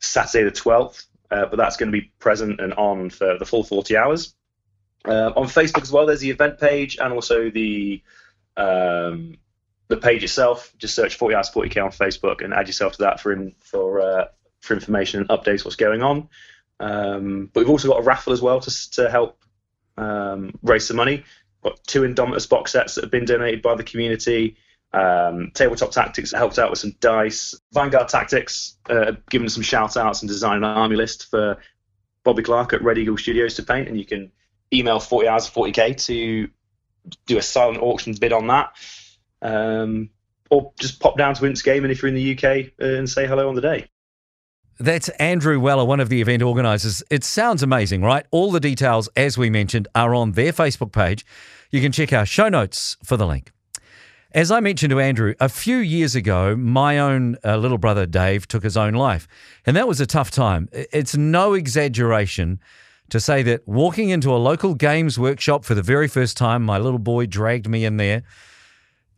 Saturday 0.00 0.44
the 0.44 0.52
12th, 0.52 1.06
uh, 1.30 1.46
but 1.46 1.56
that's 1.56 1.76
going 1.76 1.92
to 1.92 1.98
be 1.98 2.12
present 2.18 2.60
and 2.60 2.74
on 2.74 3.10
for 3.10 3.38
the 3.38 3.44
full 3.44 3.64
40 3.64 3.96
hours. 3.96 4.34
Uh, 5.04 5.32
on 5.36 5.46
Facebook 5.46 5.82
as 5.82 5.92
well, 5.92 6.06
there's 6.06 6.20
the 6.20 6.30
event 6.30 6.58
page 6.58 6.98
and 6.98 7.12
also 7.12 7.50
the 7.50 8.02
um, 8.56 9.36
the 9.88 9.96
page 9.96 10.24
itself. 10.24 10.72
Just 10.78 10.94
search 10.94 11.16
40 11.16 11.34
hours 11.34 11.50
40k 11.50 11.84
on 11.84 11.90
Facebook 11.90 12.42
and 12.44 12.52
add 12.52 12.66
yourself 12.66 12.94
to 12.94 13.02
that 13.02 13.20
for 13.20 13.32
in, 13.32 13.54
for 13.60 14.00
uh, 14.00 14.24
for 14.60 14.74
information 14.74 15.20
and 15.20 15.28
updates 15.28 15.64
what's 15.64 15.76
going 15.76 16.02
on. 16.02 16.28
Um, 16.80 17.50
but 17.52 17.60
we've 17.60 17.70
also 17.70 17.88
got 17.88 18.00
a 18.00 18.04
raffle 18.04 18.32
as 18.32 18.42
well 18.42 18.60
to 18.60 18.90
to 18.92 19.10
help 19.10 19.42
um, 19.96 20.58
raise 20.62 20.86
some 20.86 20.96
money. 20.96 21.24
Got 21.62 21.82
two 21.86 22.02
Indomitus 22.02 22.48
box 22.48 22.72
sets 22.72 22.94
that 22.94 23.04
have 23.04 23.10
been 23.10 23.24
donated 23.24 23.62
by 23.62 23.74
the 23.74 23.84
community. 23.84 24.56
Um, 24.92 25.50
Tabletop 25.54 25.90
Tactics 25.90 26.32
helped 26.32 26.58
out 26.58 26.70
with 26.70 26.78
some 26.78 26.94
dice. 27.00 27.54
Vanguard 27.72 28.08
Tactics 28.08 28.76
uh, 28.88 29.12
given 29.30 29.48
some 29.48 29.62
shout 29.62 29.96
outs 29.96 30.22
and 30.22 30.28
designed 30.28 30.64
an 30.64 30.70
army 30.70 30.96
list 30.96 31.30
for 31.30 31.58
Bobby 32.24 32.42
Clark 32.42 32.72
at 32.72 32.82
Red 32.82 32.98
Eagle 32.98 33.18
Studios 33.18 33.54
to 33.54 33.62
paint. 33.62 33.88
And 33.88 33.98
you 33.98 34.06
can 34.06 34.32
email 34.72 35.00
40 35.00 35.28
hours 35.28 35.48
of 35.48 35.54
40k 35.54 36.04
to 36.06 36.48
do 37.26 37.38
a 37.38 37.42
silent 37.42 37.82
auction 37.82 38.14
bid 38.18 38.32
on 38.32 38.46
that. 38.48 38.72
Um, 39.42 40.10
or 40.50 40.72
just 40.80 41.00
pop 41.00 41.18
down 41.18 41.34
to 41.34 41.46
Imps 41.46 41.62
Gaming 41.62 41.90
if 41.90 42.02
you're 42.02 42.08
in 42.08 42.14
the 42.14 42.32
UK 42.32 42.72
uh, 42.80 42.96
and 42.96 43.08
say 43.08 43.26
hello 43.26 43.48
on 43.48 43.54
the 43.54 43.60
day. 43.60 43.86
That's 44.80 45.08
Andrew 45.10 45.58
Weller, 45.58 45.84
one 45.84 46.00
of 46.00 46.08
the 46.08 46.20
event 46.20 46.40
organisers. 46.40 47.02
It 47.10 47.24
sounds 47.24 47.62
amazing, 47.62 48.02
right? 48.02 48.24
All 48.30 48.52
the 48.52 48.60
details, 48.60 49.08
as 49.16 49.36
we 49.36 49.50
mentioned, 49.50 49.88
are 49.94 50.14
on 50.14 50.32
their 50.32 50.52
Facebook 50.52 50.92
page. 50.92 51.26
You 51.70 51.80
can 51.80 51.90
check 51.90 52.12
our 52.12 52.24
show 52.24 52.48
notes 52.48 52.96
for 53.02 53.16
the 53.16 53.26
link. 53.26 53.50
As 54.32 54.50
I 54.50 54.60
mentioned 54.60 54.90
to 54.90 55.00
Andrew, 55.00 55.34
a 55.40 55.48
few 55.48 55.78
years 55.78 56.14
ago, 56.14 56.54
my 56.54 56.98
own 56.98 57.36
uh, 57.42 57.56
little 57.56 57.78
brother 57.78 58.04
Dave 58.04 58.46
took 58.46 58.62
his 58.62 58.76
own 58.76 58.92
life. 58.92 59.26
And 59.64 59.74
that 59.74 59.88
was 59.88 60.02
a 60.02 60.06
tough 60.06 60.30
time. 60.30 60.68
It's 60.72 61.16
no 61.16 61.54
exaggeration 61.54 62.60
to 63.08 63.20
say 63.20 63.42
that 63.44 63.66
walking 63.66 64.10
into 64.10 64.30
a 64.30 64.36
local 64.36 64.74
games 64.74 65.18
workshop 65.18 65.64
for 65.64 65.74
the 65.74 65.82
very 65.82 66.08
first 66.08 66.36
time, 66.36 66.62
my 66.62 66.76
little 66.76 66.98
boy 66.98 67.24
dragged 67.24 67.70
me 67.70 67.86
in 67.86 67.96
there. 67.96 68.22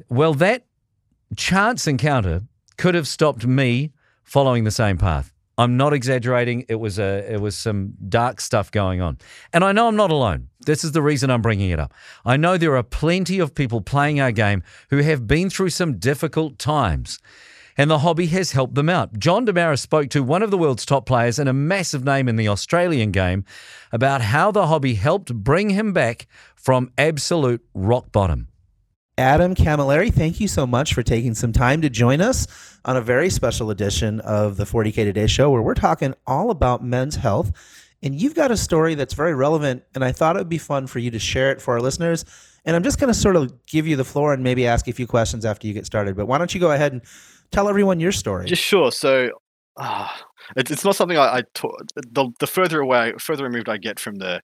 Well, 0.08 0.32
that 0.34 0.66
chance 1.36 1.88
encounter 1.88 2.42
could 2.76 2.94
have 2.94 3.08
stopped 3.08 3.44
me 3.44 3.92
following 4.22 4.62
the 4.62 4.70
same 4.70 4.96
path. 4.96 5.32
I'm 5.60 5.76
not 5.76 5.92
exaggerating. 5.92 6.64
It 6.70 6.76
was 6.76 6.98
a 6.98 7.30
it 7.30 7.38
was 7.38 7.54
some 7.54 7.92
dark 8.08 8.40
stuff 8.40 8.70
going 8.70 9.02
on. 9.02 9.18
And 9.52 9.62
I 9.62 9.72
know 9.72 9.88
I'm 9.88 9.96
not 9.96 10.10
alone. 10.10 10.48
This 10.60 10.84
is 10.84 10.92
the 10.92 11.02
reason 11.02 11.30
I'm 11.30 11.42
bringing 11.42 11.68
it 11.68 11.78
up. 11.78 11.92
I 12.24 12.38
know 12.38 12.56
there 12.56 12.76
are 12.76 12.82
plenty 12.82 13.38
of 13.40 13.54
people 13.54 13.82
playing 13.82 14.20
our 14.20 14.32
game 14.32 14.62
who 14.88 14.98
have 14.98 15.26
been 15.26 15.50
through 15.50 15.68
some 15.68 15.98
difficult 15.98 16.58
times. 16.58 17.18
And 17.76 17.90
the 17.90 17.98
hobby 17.98 18.26
has 18.28 18.52
helped 18.52 18.74
them 18.74 18.88
out. 18.88 19.18
John 19.18 19.44
Damaris 19.44 19.82
spoke 19.82 20.08
to 20.10 20.22
one 20.22 20.42
of 20.42 20.50
the 20.50 20.58
world's 20.58 20.86
top 20.86 21.04
players 21.04 21.38
and 21.38 21.48
a 21.48 21.52
massive 21.52 22.04
name 22.04 22.26
in 22.26 22.36
the 22.36 22.48
Australian 22.48 23.10
game 23.10 23.44
about 23.92 24.22
how 24.22 24.50
the 24.50 24.66
hobby 24.66 24.94
helped 24.94 25.34
bring 25.34 25.70
him 25.70 25.92
back 25.92 26.26
from 26.56 26.90
absolute 26.96 27.62
rock 27.74 28.12
bottom. 28.12 28.49
Adam 29.20 29.54
Camilleri, 29.54 30.10
thank 30.10 30.40
you 30.40 30.48
so 30.48 30.66
much 30.66 30.94
for 30.94 31.02
taking 31.02 31.34
some 31.34 31.52
time 31.52 31.82
to 31.82 31.90
join 31.90 32.22
us 32.22 32.46
on 32.86 32.96
a 32.96 33.02
very 33.02 33.28
special 33.28 33.70
edition 33.70 34.18
of 34.20 34.56
the 34.56 34.64
40K 34.64 34.94
Today 34.94 35.26
show 35.26 35.50
where 35.50 35.60
we're 35.60 35.74
talking 35.74 36.14
all 36.26 36.50
about 36.50 36.82
men's 36.82 37.16
health. 37.16 37.52
And 38.02 38.18
you've 38.18 38.34
got 38.34 38.50
a 38.50 38.56
story 38.56 38.94
that's 38.94 39.12
very 39.12 39.34
relevant, 39.34 39.82
and 39.94 40.02
I 40.02 40.12
thought 40.12 40.36
it 40.36 40.38
would 40.38 40.48
be 40.48 40.56
fun 40.56 40.86
for 40.86 41.00
you 41.00 41.10
to 41.10 41.18
share 41.18 41.52
it 41.52 41.60
for 41.60 41.74
our 41.74 41.82
listeners. 41.82 42.24
And 42.64 42.74
I'm 42.74 42.82
just 42.82 42.98
going 42.98 43.12
to 43.12 43.18
sort 43.18 43.36
of 43.36 43.66
give 43.66 43.86
you 43.86 43.94
the 43.94 44.04
floor 44.04 44.32
and 44.32 44.42
maybe 44.42 44.66
ask 44.66 44.88
a 44.88 44.92
few 44.94 45.06
questions 45.06 45.44
after 45.44 45.66
you 45.66 45.74
get 45.74 45.84
started. 45.84 46.16
But 46.16 46.24
why 46.24 46.38
don't 46.38 46.54
you 46.54 46.60
go 46.60 46.72
ahead 46.72 46.94
and 46.94 47.02
tell 47.50 47.68
everyone 47.68 48.00
your 48.00 48.12
story? 48.12 48.46
Just 48.46 48.62
sure. 48.62 48.90
So, 48.90 49.32
uh, 49.76 50.08
it's, 50.56 50.70
it's 50.70 50.84
not 50.84 50.96
something 50.96 51.18
I, 51.18 51.40
I 51.40 51.42
ta- 51.52 51.68
the, 51.94 52.30
the 52.40 52.46
further 52.46 52.80
away, 52.80 53.12
further 53.18 53.44
removed 53.44 53.68
I 53.68 53.76
get 53.76 54.00
from 54.00 54.14
the 54.14 54.40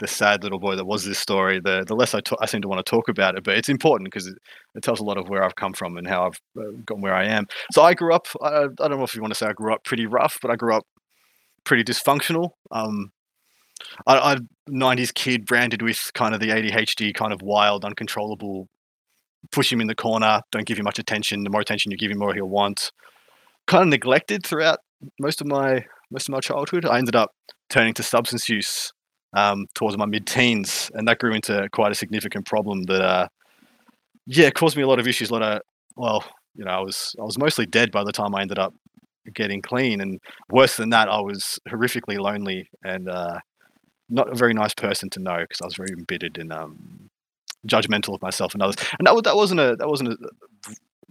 the 0.00 0.08
sad 0.08 0.42
little 0.42 0.58
boy 0.58 0.74
that 0.74 0.86
was 0.86 1.04
this 1.04 1.18
story, 1.18 1.60
the 1.60 1.84
the 1.86 1.94
less 1.94 2.14
I, 2.14 2.20
I 2.40 2.46
seem 2.46 2.62
to 2.62 2.68
want 2.68 2.84
to 2.84 2.90
talk 2.90 3.08
about 3.08 3.36
it. 3.36 3.44
But 3.44 3.56
it's 3.56 3.68
important 3.68 4.06
because 4.06 4.26
it, 4.26 4.36
it, 4.74 4.82
tells 4.82 4.98
a 4.98 5.04
lot 5.04 5.18
of 5.18 5.28
where 5.28 5.44
I've 5.44 5.54
come 5.54 5.74
from 5.74 5.96
and 5.96 6.06
how 6.08 6.26
I've 6.26 6.40
uh, 6.58 6.70
gotten 6.84 7.02
where 7.02 7.14
I 7.14 7.26
am. 7.26 7.46
So 7.72 7.82
I 7.82 7.94
grew 7.94 8.12
up. 8.14 8.26
I, 8.42 8.64
I, 8.64 8.88
don't 8.88 8.98
know 8.98 9.04
if 9.04 9.14
you 9.14 9.20
want 9.20 9.32
to 9.32 9.38
say 9.38 9.46
I 9.46 9.52
grew 9.52 9.72
up 9.72 9.84
pretty 9.84 10.06
rough, 10.06 10.38
but 10.42 10.50
I 10.50 10.56
grew 10.56 10.74
up 10.74 10.84
pretty 11.64 11.84
dysfunctional. 11.84 12.50
Um, 12.72 13.12
I, 14.06 14.32
I 14.32 14.36
90s 14.70 15.14
kid 15.14 15.46
branded 15.46 15.82
with 15.82 16.10
kind 16.14 16.34
of 16.34 16.40
the 16.40 16.48
ADHD, 16.48 17.14
kind 17.14 17.32
of 17.32 17.42
wild, 17.42 17.84
uncontrollable, 17.84 18.68
push 19.52 19.72
him 19.72 19.80
in 19.80 19.86
the 19.86 19.94
corner, 19.94 20.40
don't 20.50 20.66
give 20.66 20.78
him 20.78 20.84
much 20.84 20.98
attention. 20.98 21.44
The 21.44 21.50
more 21.50 21.60
attention 21.60 21.90
you 21.90 21.98
give 21.98 22.10
him, 22.10 22.18
more 22.18 22.34
he'll 22.34 22.46
want. 22.46 22.90
Kind 23.66 23.82
of 23.82 23.88
neglected 23.88 24.44
throughout 24.44 24.78
most 25.18 25.40
of 25.40 25.46
my 25.46 25.84
most 26.10 26.28
of 26.28 26.32
my 26.32 26.40
childhood. 26.40 26.86
I 26.86 26.98
ended 26.98 27.14
up 27.14 27.30
turning 27.68 27.94
to 27.94 28.02
substance 28.02 28.48
use 28.48 28.92
um, 29.32 29.66
towards 29.74 29.96
my 29.96 30.06
mid-teens, 30.06 30.90
and 30.94 31.06
that 31.08 31.18
grew 31.18 31.34
into 31.34 31.68
quite 31.72 31.92
a 31.92 31.94
significant 31.94 32.46
problem 32.46 32.82
that, 32.84 33.02
uh, 33.02 33.28
yeah, 34.26 34.50
caused 34.50 34.76
me 34.76 34.82
a 34.82 34.88
lot 34.88 34.98
of 34.98 35.08
issues. 35.08 35.30
A 35.30 35.32
lot 35.32 35.42
of, 35.42 35.62
well, 35.96 36.24
you 36.54 36.64
know, 36.64 36.70
I 36.70 36.80
was 36.80 37.14
I 37.18 37.22
was 37.22 37.38
mostly 37.38 37.66
dead 37.66 37.90
by 37.92 38.04
the 38.04 38.12
time 38.12 38.34
I 38.34 38.42
ended 38.42 38.58
up 38.58 38.74
getting 39.34 39.62
clean, 39.62 40.00
and 40.00 40.20
worse 40.50 40.76
than 40.76 40.90
that, 40.90 41.08
I 41.08 41.20
was 41.20 41.58
horrifically 41.68 42.18
lonely 42.18 42.68
and 42.84 43.08
uh, 43.08 43.38
not 44.08 44.30
a 44.30 44.34
very 44.34 44.52
nice 44.52 44.74
person 44.74 45.08
to 45.10 45.20
know 45.20 45.38
because 45.38 45.60
I 45.62 45.66
was 45.66 45.76
very 45.76 45.90
embittered 45.96 46.38
and 46.38 46.52
um, 46.52 47.10
judgmental 47.66 48.14
of 48.14 48.22
myself 48.22 48.54
and 48.54 48.62
others. 48.62 48.76
And 48.98 49.06
that 49.06 49.24
that 49.24 49.36
wasn't 49.36 49.60
a 49.60 49.76
that 49.76 49.88
wasn't 49.88 50.10
a, 50.10 50.16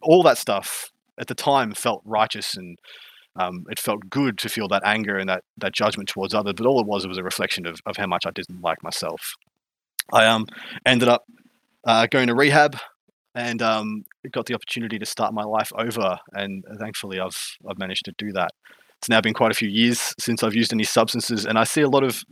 all 0.02 0.24
that 0.24 0.38
stuff 0.38 0.92
at 1.18 1.28
the 1.28 1.36
time 1.36 1.74
felt 1.74 2.02
righteous 2.06 2.56
and 2.56 2.78
um, 3.40 3.66
it 3.70 3.80
felt 3.80 4.10
good 4.10 4.38
to 4.40 4.50
feel 4.50 4.68
that 4.68 4.84
anger 4.86 5.18
and 5.18 5.30
that 5.30 5.44
that 5.58 5.74
judgment 5.74 6.10
towards 6.10 6.34
others. 6.34 6.54
But 6.58 6.66
all 6.66 6.80
it 6.80 6.88
was, 6.88 7.06
it 7.06 7.08
was 7.08 7.18
a 7.18 7.24
reflection 7.24 7.66
of, 7.66 7.80
of 7.86 7.98
how 7.98 8.08
much 8.08 8.26
I 8.26 8.32
didn't 8.32 8.62
like 8.62 8.84
myself. 8.84 9.36
I 10.12 10.26
um 10.26 10.46
ended 10.86 11.08
up 11.08 11.24
uh, 11.86 12.08
going 12.08 12.28
to 12.28 12.36
rehab 12.36 12.78
and 13.36 13.62
um, 13.62 14.04
got 14.32 14.48
the 14.48 14.56
opportunity 14.56 15.00
to 15.00 15.06
start 15.06 15.34
my 15.34 15.44
life 15.44 15.72
over. 15.76 16.18
And 16.34 16.64
thankfully, 16.80 17.20
I've 17.20 17.38
I've 17.68 17.80
managed 17.80 18.06
to 18.06 18.14
do 18.18 18.32
that. 18.34 18.52
It's 18.98 19.10
now 19.10 19.22
been 19.22 19.34
quite 19.34 19.52
a 19.52 19.56
few 19.56 19.70
years 19.70 20.14
since 20.20 20.44
I've 20.44 20.56
used 20.56 20.74
any 20.74 20.84
substances, 20.84 21.46
and 21.46 21.58
I 21.58 21.64
see 21.64 21.82
a 21.82 21.90
lot 21.90 22.04
of 22.04 22.24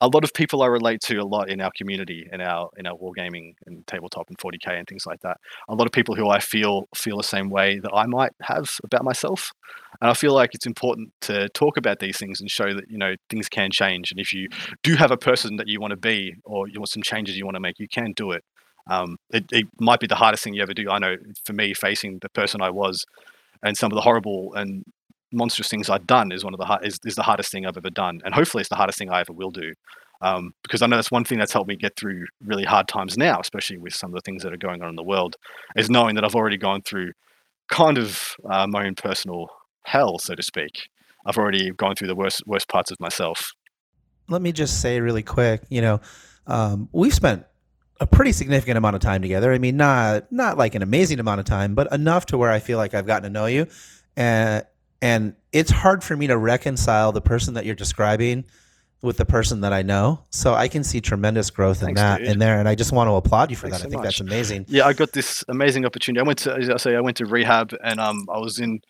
a 0.00 0.08
lot 0.08 0.24
of 0.24 0.32
people 0.32 0.62
I 0.62 0.66
relate 0.66 1.00
to 1.02 1.18
a 1.18 1.24
lot 1.24 1.50
in 1.50 1.60
our 1.60 1.70
community, 1.76 2.28
in 2.32 2.40
our 2.40 2.70
in 2.76 2.86
our 2.86 2.96
wargaming 2.96 3.54
and 3.66 3.86
tabletop 3.86 4.28
and 4.28 4.38
40k 4.38 4.78
and 4.78 4.86
things 4.86 5.06
like 5.06 5.20
that. 5.20 5.36
A 5.68 5.74
lot 5.74 5.86
of 5.86 5.92
people 5.92 6.14
who 6.14 6.28
I 6.28 6.38
feel 6.38 6.88
feel 6.94 7.18
the 7.18 7.22
same 7.22 7.50
way 7.50 7.78
that 7.80 7.92
I 7.92 8.06
might 8.06 8.32
have 8.42 8.70
about 8.82 9.04
myself, 9.04 9.52
and 10.00 10.10
I 10.10 10.14
feel 10.14 10.32
like 10.32 10.54
it's 10.54 10.66
important 10.66 11.12
to 11.22 11.48
talk 11.50 11.76
about 11.76 11.98
these 11.98 12.16
things 12.16 12.40
and 12.40 12.50
show 12.50 12.72
that 12.74 12.90
you 12.90 12.98
know 12.98 13.14
things 13.28 13.48
can 13.48 13.70
change. 13.70 14.10
And 14.10 14.20
if 14.20 14.32
you 14.32 14.48
do 14.82 14.94
have 14.94 15.10
a 15.10 15.18
person 15.18 15.56
that 15.56 15.68
you 15.68 15.80
want 15.80 15.90
to 15.90 15.98
be, 15.98 16.34
or 16.44 16.68
you 16.68 16.80
want 16.80 16.88
some 16.88 17.02
changes 17.02 17.36
you 17.36 17.44
want 17.44 17.56
to 17.56 17.60
make, 17.60 17.78
you 17.78 17.88
can 17.88 18.12
do 18.12 18.32
it. 18.32 18.42
Um, 18.86 19.16
it, 19.30 19.44
it 19.52 19.66
might 19.78 20.00
be 20.00 20.06
the 20.06 20.16
hardest 20.16 20.42
thing 20.42 20.54
you 20.54 20.62
ever 20.62 20.74
do. 20.74 20.90
I 20.90 20.98
know 20.98 21.16
for 21.44 21.52
me, 21.52 21.74
facing 21.74 22.18
the 22.22 22.30
person 22.30 22.62
I 22.62 22.70
was, 22.70 23.04
and 23.62 23.76
some 23.76 23.92
of 23.92 23.96
the 23.96 24.02
horrible 24.02 24.54
and 24.54 24.84
monstrous 25.32 25.68
things 25.68 25.88
I've 25.88 26.06
done 26.06 26.32
is 26.32 26.44
one 26.44 26.54
of 26.54 26.60
the 26.60 26.78
is, 26.82 26.98
is 27.04 27.14
the 27.14 27.22
hardest 27.22 27.50
thing 27.50 27.66
I've 27.66 27.76
ever 27.76 27.90
done, 27.90 28.20
and 28.24 28.34
hopefully 28.34 28.60
it's 28.60 28.70
the 28.70 28.76
hardest 28.76 28.98
thing 28.98 29.10
I 29.10 29.20
ever 29.20 29.32
will 29.32 29.50
do. 29.50 29.74
Um, 30.22 30.52
because 30.62 30.82
I 30.82 30.86
know 30.86 30.96
that's 30.96 31.10
one 31.10 31.24
thing 31.24 31.38
that's 31.38 31.52
helped 31.52 31.68
me 31.68 31.76
get 31.76 31.96
through 31.96 32.26
really 32.44 32.64
hard 32.64 32.88
times 32.88 33.16
now, 33.16 33.40
especially 33.40 33.78
with 33.78 33.94
some 33.94 34.10
of 34.10 34.14
the 34.14 34.20
things 34.20 34.42
that 34.42 34.52
are 34.52 34.58
going 34.58 34.82
on 34.82 34.90
in 34.90 34.96
the 34.96 35.02
world, 35.02 35.36
is 35.76 35.88
knowing 35.88 36.14
that 36.16 36.24
I've 36.24 36.34
already 36.34 36.58
gone 36.58 36.82
through 36.82 37.12
kind 37.70 37.96
of 37.96 38.36
uh, 38.50 38.66
my 38.66 38.86
own 38.86 38.94
personal 38.96 39.48
hell, 39.84 40.18
so 40.18 40.34
to 40.34 40.42
speak. 40.42 40.88
I've 41.24 41.38
already 41.38 41.70
gone 41.70 41.96
through 41.96 42.08
the 42.08 42.14
worst 42.14 42.42
worst 42.46 42.68
parts 42.68 42.90
of 42.90 43.00
myself. 43.00 43.52
Let 44.28 44.42
me 44.42 44.52
just 44.52 44.80
say 44.80 45.00
really 45.00 45.22
quick, 45.22 45.62
you 45.70 45.80
know, 45.80 46.00
um, 46.46 46.88
we've 46.92 47.14
spent 47.14 47.44
a 48.00 48.06
pretty 48.06 48.32
significant 48.32 48.78
amount 48.78 48.96
of 48.96 49.02
time 49.02 49.22
together. 49.22 49.52
I 49.52 49.58
mean, 49.58 49.76
not 49.76 50.30
not 50.32 50.58
like 50.58 50.74
an 50.74 50.82
amazing 50.82 51.20
amount 51.20 51.40
of 51.40 51.46
time, 51.46 51.74
but 51.74 51.92
enough 51.92 52.26
to 52.26 52.38
where 52.38 52.50
I 52.50 52.58
feel 52.58 52.78
like 52.78 52.94
I've 52.94 53.06
gotten 53.06 53.24
to 53.24 53.30
know 53.30 53.46
you, 53.46 53.66
and 54.16 54.64
and 55.02 55.34
it's 55.52 55.70
hard 55.70 56.04
for 56.04 56.16
me 56.16 56.26
to 56.26 56.36
reconcile 56.36 57.12
the 57.12 57.20
person 57.20 57.54
that 57.54 57.64
you're 57.64 57.74
describing 57.74 58.44
with 59.02 59.16
the 59.16 59.24
person 59.24 59.62
that 59.62 59.72
I 59.72 59.80
know. 59.82 60.24
So 60.30 60.54
I 60.54 60.68
can 60.68 60.84
see 60.84 61.00
tremendous 61.00 61.50
growth 61.50 61.80
Thanks, 61.80 61.88
in 61.88 61.94
that 61.94 62.18
dude. 62.18 62.28
in 62.28 62.38
there, 62.38 62.58
and 62.58 62.68
I 62.68 62.74
just 62.74 62.92
want 62.92 63.08
to 63.08 63.14
applaud 63.14 63.50
you 63.50 63.56
for 63.56 63.68
Thanks 63.68 63.78
that. 63.78 63.82
So 63.84 63.88
I 63.88 63.90
think 63.90 64.02
much. 64.02 64.18
that's 64.18 64.20
amazing. 64.20 64.66
Yeah, 64.68 64.86
I 64.86 64.92
got 64.92 65.12
this 65.12 65.42
amazing 65.48 65.86
opportunity. 65.86 66.20
I 66.20 66.26
went 66.26 66.38
to, 66.40 66.54
as 66.54 66.68
I 66.68 66.76
say, 66.76 66.96
I 66.96 67.00
went 67.00 67.16
to 67.18 67.26
rehab, 67.26 67.74
and 67.82 67.98
um, 67.98 68.26
I 68.30 68.38
was 68.38 68.58
in 68.58 68.80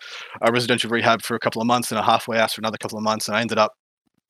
a 0.42 0.50
residential 0.50 0.90
rehab 0.90 1.22
for 1.22 1.36
a 1.36 1.38
couple 1.38 1.62
of 1.62 1.66
months, 1.66 1.92
and 1.92 1.98
a 1.98 2.02
halfway 2.02 2.38
house 2.38 2.54
for 2.54 2.60
another 2.60 2.78
couple 2.78 2.98
of 2.98 3.04
months, 3.04 3.28
and 3.28 3.36
I 3.36 3.40
ended 3.40 3.58
up 3.58 3.72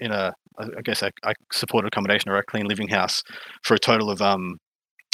in 0.00 0.12
a, 0.12 0.32
I 0.58 0.82
guess, 0.84 1.02
a, 1.02 1.10
a 1.22 1.32
supported 1.52 1.88
accommodation 1.88 2.30
or 2.30 2.36
a 2.36 2.44
clean 2.44 2.66
living 2.66 2.88
house 2.88 3.22
for 3.64 3.74
a 3.74 3.78
total 3.78 4.10
of 4.10 4.20
um, 4.20 4.58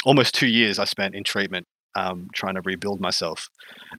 almost 0.05 0.35
two 0.35 0.47
years. 0.47 0.79
I 0.79 0.85
spent 0.85 1.15
in 1.15 1.23
treatment 1.23 1.65
um, 1.97 2.29
trying 2.33 2.55
to 2.55 2.61
rebuild 2.61 3.01
myself. 3.01 3.49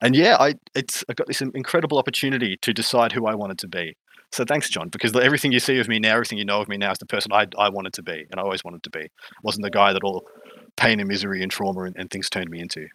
And 0.01 0.15
yeah, 0.15 0.37
I 0.39 0.55
it's 0.75 1.05
I 1.09 1.15
got 1.15 1.27
this 1.27 1.43
incredible 1.43 1.99
opportunity 1.99 2.57
to 2.63 2.73
decide 2.73 3.13
who 3.13 3.27
I 3.27 3.35
wanted 3.35 3.59
to 3.59 3.69
be. 3.69 3.97
So 4.31 4.45
thanks, 4.45 4.69
John, 4.69 4.89
because 4.89 5.17
everything 5.17 5.53
you 5.53 5.61
see 5.61 5.79
of 5.81 5.89
me 5.89 5.99
now, 5.99 6.13
everything 6.13 6.39
you 6.39 6.45
know 6.45 6.61
of 6.61 6.69
me 6.69 6.77
now, 6.77 6.93
is 6.93 6.99
the 6.99 7.07
person 7.07 7.33
I 7.33 7.47
I 7.59 7.69
wanted 7.69 7.93
to 7.95 8.03
be, 8.03 8.27
and 8.31 8.39
I 8.39 8.43
always 8.43 8.63
wanted 8.65 8.83
to 8.85 8.91
be. 8.91 9.01
I 9.01 9.41
wasn't 9.43 9.65
the 9.65 9.71
guy 9.71 9.93
that 9.93 10.05
all 10.05 10.27
pain 10.77 11.01
and 11.01 11.09
misery 11.09 11.43
and 11.43 11.51
trauma 11.51 11.83
and, 11.83 11.97
and 11.99 12.11
things 12.11 12.31
turned 12.31 12.51
me 12.51 12.61
into. 12.61 12.87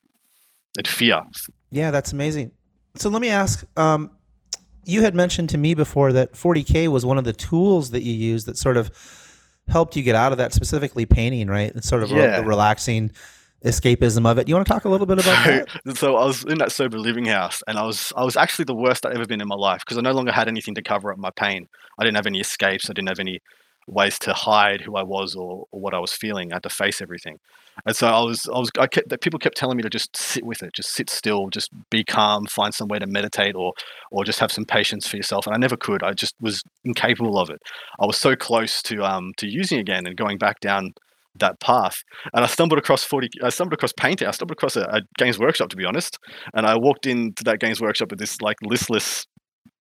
And 0.77 0.87
fear. 0.87 1.21
Yeah, 1.69 1.91
that's 1.91 2.13
amazing. 2.13 2.51
So 2.95 3.09
let 3.09 3.21
me 3.21 3.29
ask. 3.29 3.65
Um, 3.77 4.11
you 4.85 5.01
had 5.01 5.15
mentioned 5.15 5.49
to 5.49 5.57
me 5.57 5.75
before 5.75 6.11
that 6.13 6.33
40k 6.33 6.87
was 6.87 7.05
one 7.05 7.17
of 7.17 7.23
the 7.23 7.33
tools 7.33 7.91
that 7.91 8.03
you 8.03 8.13
used 8.13 8.47
that 8.47 8.57
sort 8.57 8.77
of 8.77 8.91
helped 9.67 9.95
you 9.95 10.03
get 10.03 10.15
out 10.15 10.31
of 10.31 10.37
that, 10.39 10.53
specifically 10.53 11.05
painting, 11.05 11.47
right? 11.47 11.73
And 11.73 11.83
sort 11.83 12.03
of 12.03 12.11
yeah. 12.11 12.41
the 12.41 12.45
relaxing 12.45 13.11
escapism 13.63 14.29
of 14.29 14.37
it. 14.37 14.47
You 14.47 14.55
want 14.55 14.67
to 14.67 14.73
talk 14.73 14.85
a 14.85 14.89
little 14.89 15.07
bit 15.07 15.19
about 15.19 15.45
so, 15.45 15.51
that? 15.51 15.97
So 15.97 16.17
I 16.17 16.25
was 16.25 16.43
in 16.43 16.57
that 16.57 16.71
sober 16.71 16.97
living 16.97 17.25
house, 17.25 17.63
and 17.67 17.77
I 17.77 17.85
was 17.85 18.13
I 18.15 18.23
was 18.23 18.37
actually 18.37 18.65
the 18.65 18.75
worst 18.75 19.05
I'd 19.05 19.13
ever 19.13 19.25
been 19.25 19.41
in 19.41 19.47
my 19.47 19.55
life 19.55 19.81
because 19.81 19.97
I 19.97 20.01
no 20.01 20.11
longer 20.11 20.31
had 20.31 20.47
anything 20.47 20.75
to 20.75 20.81
cover 20.81 21.11
up 21.11 21.17
my 21.17 21.31
pain. 21.31 21.67
I 21.99 22.03
didn't 22.03 22.17
have 22.17 22.27
any 22.27 22.39
escapes. 22.39 22.89
I 22.89 22.93
didn't 22.93 23.09
have 23.09 23.19
any 23.19 23.39
ways 23.85 24.17
to 24.17 24.33
hide 24.33 24.79
who 24.81 24.95
I 24.95 25.03
was 25.03 25.35
or, 25.35 25.65
or 25.71 25.79
what 25.81 25.93
I 25.93 25.99
was 25.99 26.13
feeling. 26.13 26.51
I 26.51 26.55
had 26.55 26.63
to 26.63 26.69
face 26.69 27.01
everything, 27.01 27.39
and 27.85 27.95
so 27.95 28.07
I 28.07 28.21
was 28.21 28.47
I 28.47 28.59
was 28.59 28.69
I 28.77 28.87
kept 28.87 29.21
people 29.21 29.39
kept 29.39 29.57
telling 29.57 29.77
me 29.77 29.83
to 29.83 29.89
just 29.89 30.15
sit 30.15 30.45
with 30.45 30.61
it, 30.61 30.73
just 30.73 30.93
sit 30.93 31.09
still, 31.09 31.49
just 31.49 31.69
be 31.89 32.03
calm, 32.03 32.45
find 32.45 32.73
some 32.73 32.87
way 32.87 32.99
to 32.99 33.07
meditate 33.07 33.55
or 33.55 33.73
or 34.11 34.23
just 34.23 34.39
have 34.39 34.51
some 34.51 34.65
patience 34.65 35.07
for 35.07 35.17
yourself. 35.17 35.47
And 35.47 35.55
I 35.55 35.57
never 35.57 35.77
could. 35.77 36.03
I 36.03 36.13
just 36.13 36.35
was 36.41 36.63
incapable 36.83 37.37
of 37.39 37.49
it. 37.49 37.61
I 37.99 38.05
was 38.05 38.17
so 38.17 38.35
close 38.35 38.81
to 38.83 39.03
um 39.03 39.33
to 39.37 39.47
using 39.47 39.79
again 39.79 40.05
and 40.05 40.17
going 40.17 40.37
back 40.37 40.59
down 40.59 40.93
that 41.35 41.59
path. 41.59 42.03
And 42.33 42.43
I 42.43 42.47
stumbled 42.47 42.79
across 42.79 43.03
40, 43.03 43.29
I 43.43 43.49
stumbled 43.49 43.73
across 43.73 43.93
painting. 43.93 44.27
I 44.27 44.31
stumbled 44.31 44.57
across 44.57 44.75
a, 44.75 44.83
a, 44.83 45.01
Games 45.17 45.39
Workshop, 45.39 45.69
to 45.69 45.75
be 45.75 45.85
honest. 45.85 46.17
And 46.53 46.65
I 46.65 46.75
walked 46.77 47.07
into 47.07 47.43
that 47.45 47.59
Games 47.59 47.81
Workshop 47.81 48.11
with 48.11 48.19
this 48.19 48.41
like 48.41 48.57
listless, 48.63 49.25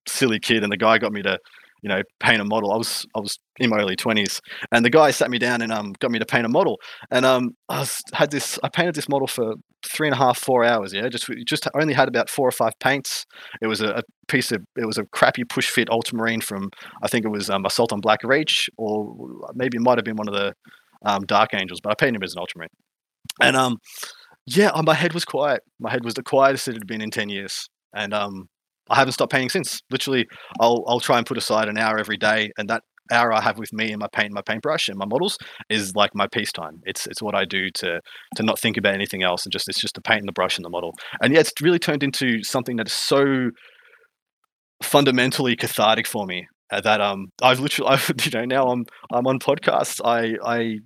silly 0.09 0.41
kid, 0.41 0.63
and 0.63 0.73
the 0.73 0.77
guy 0.77 0.99
got 0.99 1.13
me 1.13 1.23
to, 1.23 1.39
you 1.83 1.89
know, 1.89 2.03
paint 2.21 2.41
a 2.41 2.45
model. 2.45 2.73
I 2.73 2.77
was 2.77 3.07
I 3.17 3.21
was 3.21 3.39
in 3.59 3.71
my 3.71 3.79
early 3.79 3.97
twenties, 3.97 4.41
and 4.71 4.85
the 4.85 4.91
guy 4.91 5.11
sat 5.11 5.31
me 5.31 5.39
down 5.39 5.63
and 5.63 5.73
um 5.73 5.95
got 5.99 6.11
me 6.11 6.19
to 6.19 6.27
paint 6.27 6.47
a 6.47 6.49
model. 6.49 6.79
And 7.11 7.27
um 7.27 7.57
I 7.69 7.81
was, 7.81 8.01
had 8.13 8.31
this 8.31 8.59
I 8.63 8.69
painted 8.69 8.95
this 8.95 9.09
model 9.09 9.27
for 9.27 9.55
three 9.85 10.07
and 10.07 10.15
a 10.15 10.19
half 10.19 10.39
four 10.39 10.65
hours. 10.65 10.93
Yeah, 10.93 11.09
just 11.09 11.29
just 11.45 11.69
only 11.75 11.93
had 11.93 12.09
about 12.09 12.31
four 12.31 12.47
or 12.47 12.53
five 12.53 12.79
paints. 12.79 13.27
It 13.61 13.67
was 13.67 13.81
a, 13.81 13.89
a 13.89 14.03
piece 14.29 14.53
of 14.53 14.63
it 14.77 14.87
was 14.87 14.99
a 14.99 15.05
crappy 15.07 15.45
push 15.45 15.69
fit 15.69 15.91
ultramarine 15.91 16.41
from 16.41 16.71
I 17.03 17.09
think 17.09 17.25
it 17.25 17.31
was 17.31 17.51
um, 17.51 17.67
Assault 17.67 17.93
on 17.93 18.01
Black 18.01 18.23
Reach, 18.23 18.71
or 18.79 19.15
maybe 19.55 19.77
it 19.77 19.83
might 19.83 19.99
have 19.99 20.05
been 20.05 20.17
one 20.17 20.29
of 20.29 20.35
the 20.35 20.55
um, 21.05 21.25
Dark 21.27 21.55
Angels, 21.55 21.81
but 21.83 21.91
I 21.91 21.95
painted 21.95 22.17
him 22.17 22.23
as 22.23 22.35
an 22.35 22.41
Ultramarine. 22.41 22.71
And 23.41 23.57
um, 23.57 23.79
yeah, 24.47 24.71
uh, 24.71 24.83
my 24.83 24.95
head 24.95 25.15
was 25.15 25.25
quiet. 25.25 25.63
My 25.79 25.91
head 25.91 26.05
was 26.05 26.15
the 26.15 26.23
quietest 26.23 26.69
it 26.69 26.75
had 26.75 26.87
been 26.87 27.01
in 27.01 27.11
ten 27.11 27.29
years, 27.29 27.69
and 27.95 28.13
um, 28.13 28.49
I 28.91 28.97
haven't 28.97 29.13
stopped 29.13 29.33
painting 29.33 29.51
since. 29.51 29.81
Literally, 29.91 30.27
I'll 30.61 30.85
I'll 30.87 31.01
try 31.01 31.19
and 31.19 31.27
put 31.27 31.39
aside 31.39 31.69
an 31.69 31.79
hour 31.79 31.99
every 31.99 32.17
day, 32.17 32.51
and 32.59 32.69
that 32.69 32.83
hour 33.11 33.33
I 33.33 33.41
have 33.41 33.59
with 33.59 33.73
me 33.73 33.91
and 33.91 34.01
my 34.01 34.09
paint, 34.13 34.27
and 34.27 34.35
my 34.35 34.43
paintbrush, 34.43 34.89
and 34.89 34.99
my 34.99 35.07
models 35.07 35.39
is 35.69 35.95
like 35.95 36.15
my 36.15 36.27
peace 36.27 36.53
time. 36.53 36.81
It's 36.85 37.07
it's 37.07 37.23
what 37.23 37.35
I 37.35 37.45
do 37.45 37.71
to 37.75 38.01
to 38.37 38.43
not 38.43 38.59
think 38.59 38.77
about 38.77 38.95
anything 38.95 39.23
else, 39.23 39.45
and 39.45 39.53
just 39.53 39.69
it's 39.69 39.81
just 39.81 39.95
the 39.95 40.03
paint 40.03 40.21
and 40.21 40.29
the 40.29 40.33
brush 40.33 40.57
and 40.57 40.65
the 40.65 40.71
model. 40.71 40.93
And 41.21 41.33
yeah, 41.33 41.41
it's 41.41 41.53
really 41.61 41.79
turned 41.79 42.03
into 42.03 42.43
something 42.43 42.77
that 42.77 42.89
is 42.89 42.93
so 42.93 43.51
fundamentally 44.83 45.55
cathartic 45.57 46.07
for 46.07 46.27
me 46.27 46.47
uh, 46.73 46.81
that 46.81 47.01
um 47.01 47.29
I've 47.43 47.61
literally 47.61 47.93
I've, 47.93 48.11
you 48.25 48.31
know 48.33 48.45
now 48.45 48.67
I'm 48.69 48.85
I'm 49.13 49.27
on 49.27 49.39
podcasts 49.39 50.01
I 50.05 50.35
I 50.45 50.79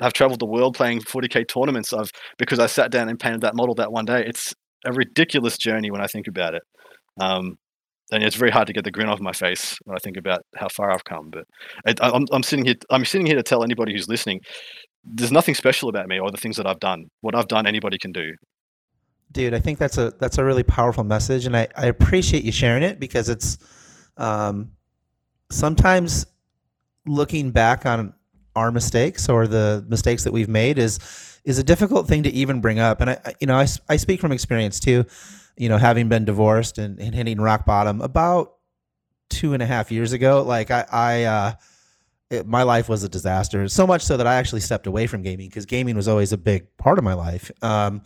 have 0.00 0.12
traveled 0.12 0.40
the 0.40 0.46
world 0.46 0.74
playing 0.74 1.00
40k 1.00 1.48
tournaments. 1.48 1.92
I've 1.92 2.10
because 2.38 2.58
I 2.58 2.66
sat 2.66 2.90
down 2.90 3.08
and 3.08 3.18
painted 3.18 3.42
that 3.42 3.54
model 3.54 3.74
that 3.76 3.92
one 3.92 4.04
day. 4.04 4.24
It's 4.26 4.54
a 4.84 4.92
ridiculous 4.92 5.58
journey 5.58 5.90
when 5.90 6.00
I 6.00 6.06
think 6.06 6.26
about 6.26 6.54
it. 6.54 6.62
Um, 7.20 7.58
and 8.12 8.22
it's 8.22 8.36
very 8.36 8.50
hard 8.50 8.66
to 8.66 8.72
get 8.72 8.84
the 8.84 8.90
grin 8.90 9.08
off 9.08 9.20
my 9.20 9.32
face 9.32 9.78
when 9.84 9.96
I 9.96 10.00
think 10.00 10.16
about 10.16 10.42
how 10.56 10.68
far 10.68 10.90
I've 10.90 11.04
come. 11.04 11.30
But 11.30 11.44
I'm, 12.00 12.26
I'm 12.32 12.42
sitting 12.42 12.64
here. 12.64 12.74
I'm 12.90 13.04
sitting 13.04 13.26
here 13.26 13.36
to 13.36 13.42
tell 13.42 13.62
anybody 13.62 13.92
who's 13.92 14.08
listening. 14.08 14.40
There's 15.04 15.32
nothing 15.32 15.54
special 15.54 15.88
about 15.88 16.08
me 16.08 16.18
or 16.18 16.30
the 16.30 16.36
things 16.36 16.56
that 16.56 16.66
I've 16.66 16.80
done. 16.80 17.06
What 17.20 17.34
I've 17.34 17.48
done, 17.48 17.66
anybody 17.66 17.98
can 17.98 18.12
do. 18.12 18.32
Dude, 19.32 19.54
I 19.54 19.60
think 19.60 19.78
that's 19.78 19.96
a 19.96 20.12
that's 20.18 20.38
a 20.38 20.44
really 20.44 20.64
powerful 20.64 21.04
message, 21.04 21.46
and 21.46 21.56
I, 21.56 21.68
I 21.76 21.86
appreciate 21.86 22.42
you 22.42 22.50
sharing 22.50 22.82
it 22.82 22.98
because 22.98 23.28
it's 23.28 23.58
um, 24.16 24.72
sometimes 25.50 26.26
looking 27.06 27.52
back 27.52 27.86
on 27.86 28.12
our 28.56 28.70
mistakes 28.70 29.28
or 29.28 29.46
the 29.46 29.84
mistakes 29.88 30.24
that 30.24 30.32
we've 30.32 30.48
made 30.48 30.78
is 30.78 30.98
is 31.44 31.58
a 31.58 31.64
difficult 31.64 32.06
thing 32.06 32.22
to 32.22 32.30
even 32.30 32.60
bring 32.60 32.78
up. 32.78 33.00
And 33.00 33.10
I, 33.10 33.34
you 33.40 33.46
know, 33.46 33.56
I, 33.56 33.66
I 33.88 33.96
speak 33.96 34.20
from 34.20 34.32
experience 34.32 34.78
too. 34.78 35.04
You 35.56 35.68
know, 35.68 35.78
having 35.78 36.08
been 36.08 36.24
divorced 36.24 36.78
and, 36.78 36.98
and 36.98 37.14
hitting 37.14 37.40
rock 37.40 37.66
bottom 37.66 38.00
about 38.00 38.54
two 39.28 39.54
and 39.54 39.62
a 39.62 39.66
half 39.66 39.90
years 39.90 40.12
ago, 40.12 40.42
like 40.42 40.70
I, 40.70 40.86
I 40.90 41.24
uh, 41.24 41.52
it, 42.30 42.46
my 42.46 42.62
life 42.62 42.88
was 42.88 43.04
a 43.04 43.08
disaster. 43.08 43.68
So 43.68 43.86
much 43.86 44.02
so 44.02 44.16
that 44.16 44.26
I 44.26 44.36
actually 44.36 44.60
stepped 44.60 44.86
away 44.86 45.06
from 45.06 45.22
gaming 45.22 45.48
because 45.48 45.66
gaming 45.66 45.96
was 45.96 46.08
always 46.08 46.32
a 46.32 46.38
big 46.38 46.76
part 46.76 46.98
of 46.98 47.04
my 47.04 47.14
life. 47.14 47.50
Um, 47.62 48.02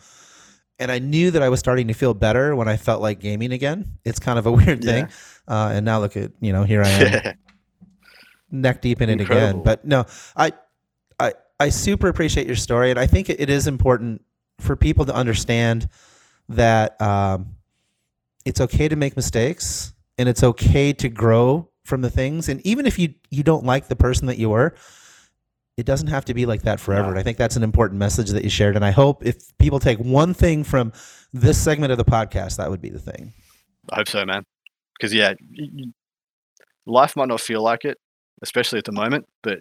and 0.79 0.91
I 0.91 0.99
knew 0.99 1.31
that 1.31 1.43
I 1.43 1.49
was 1.49 1.61
starting 1.61 1.89
to 1.89 1.95
feel 1.95 2.15
better 2.15 2.57
when 2.57 2.67
I 2.67 2.77
felt 2.77 3.01
like 3.01 3.21
gaming 3.21 3.53
again. 3.53 3.99
It's 4.05 4.19
kind 4.19 4.39
of 4.39 4.47
a 4.47 4.53
weird 4.53 4.83
thing. 4.83 5.07
Yeah. 5.07 5.55
Uh, 5.55 5.73
and 5.75 5.85
now 5.85 6.01
look 6.01 6.17
at 6.17 6.33
you 6.41 6.53
know 6.53 6.65
here 6.65 6.83
I 6.83 6.89
am, 6.89 7.35
neck 8.55 8.81
deep 8.81 9.01
in 9.03 9.11
Incredible. 9.11 9.37
it 9.37 9.51
again. 9.51 9.63
But 9.63 9.85
no, 9.85 10.07
I, 10.37 10.53
I, 11.19 11.35
I 11.61 11.69
super 11.69 12.09
appreciate 12.09 12.47
your 12.47 12.57
story, 12.57 12.91
and 12.91 12.99
I 12.99 13.07
think 13.07 13.29
it 13.29 13.51
is 13.51 13.67
important 13.67 14.23
for 14.61 14.77
people 14.77 15.05
to 15.07 15.15
understand 15.15 15.89
that 16.49 17.01
um, 17.01 17.57
it's 18.45 18.61
okay 18.61 18.89
to 18.89 18.97
make 18.97 19.17
mistakes 19.17 19.93
and 20.19 20.29
it's 20.29 20.43
okay 20.43 20.93
to 20.93 21.09
grow 21.09 21.71
from 21.85 22.03
the 22.03 22.11
things. 22.11 22.49
And 22.49 22.65
even 22.67 22.87
if 22.87 22.99
you 22.99 23.15
you 23.31 23.43
don't 23.43 23.65
like 23.65 23.89
the 23.89 23.97
person 23.97 24.27
that 24.27 24.39
you 24.39 24.51
were, 24.51 24.75
it 25.77 25.87
doesn't 25.87 26.09
have 26.09 26.25
to 26.27 26.35
be 26.35 26.47
like 26.47 26.63
that 26.63 26.81
forever. 26.81 27.05
No. 27.05 27.11
And 27.11 27.19
I 27.19 27.23
think 27.23 27.37
that's 27.37 27.57
an 27.57 27.63
important 27.63 27.99
message 27.99 28.31
that 28.31 28.45
you 28.45 28.51
shared. 28.51 28.77
And 28.77 28.85
I 28.85 28.91
hope 28.91 29.25
if 29.27 29.57
people 29.59 29.81
take 29.81 29.99
one 29.99 30.35
thing 30.35 30.65
from 30.65 30.93
this 31.33 31.59
segment 31.63 31.93
of 31.93 31.99
the 31.99 32.05
podcast, 32.05 32.57
that 32.57 32.71
would 32.71 32.81
be 32.81 32.91
the 32.91 33.01
thing. 33.01 33.33
I 33.91 33.97
hope 33.97 34.09
so, 34.09 34.25
man. 34.25 34.45
Because 34.99 35.13
yeah, 35.13 35.35
life 36.87 37.17
might 37.17 37.29
not 37.29 37.41
feel 37.41 37.63
like 37.63 37.85
it, 37.85 37.99
especially 38.45 38.79
at 38.79 38.85
the 38.85 38.93
moment. 38.93 39.27
But 39.43 39.59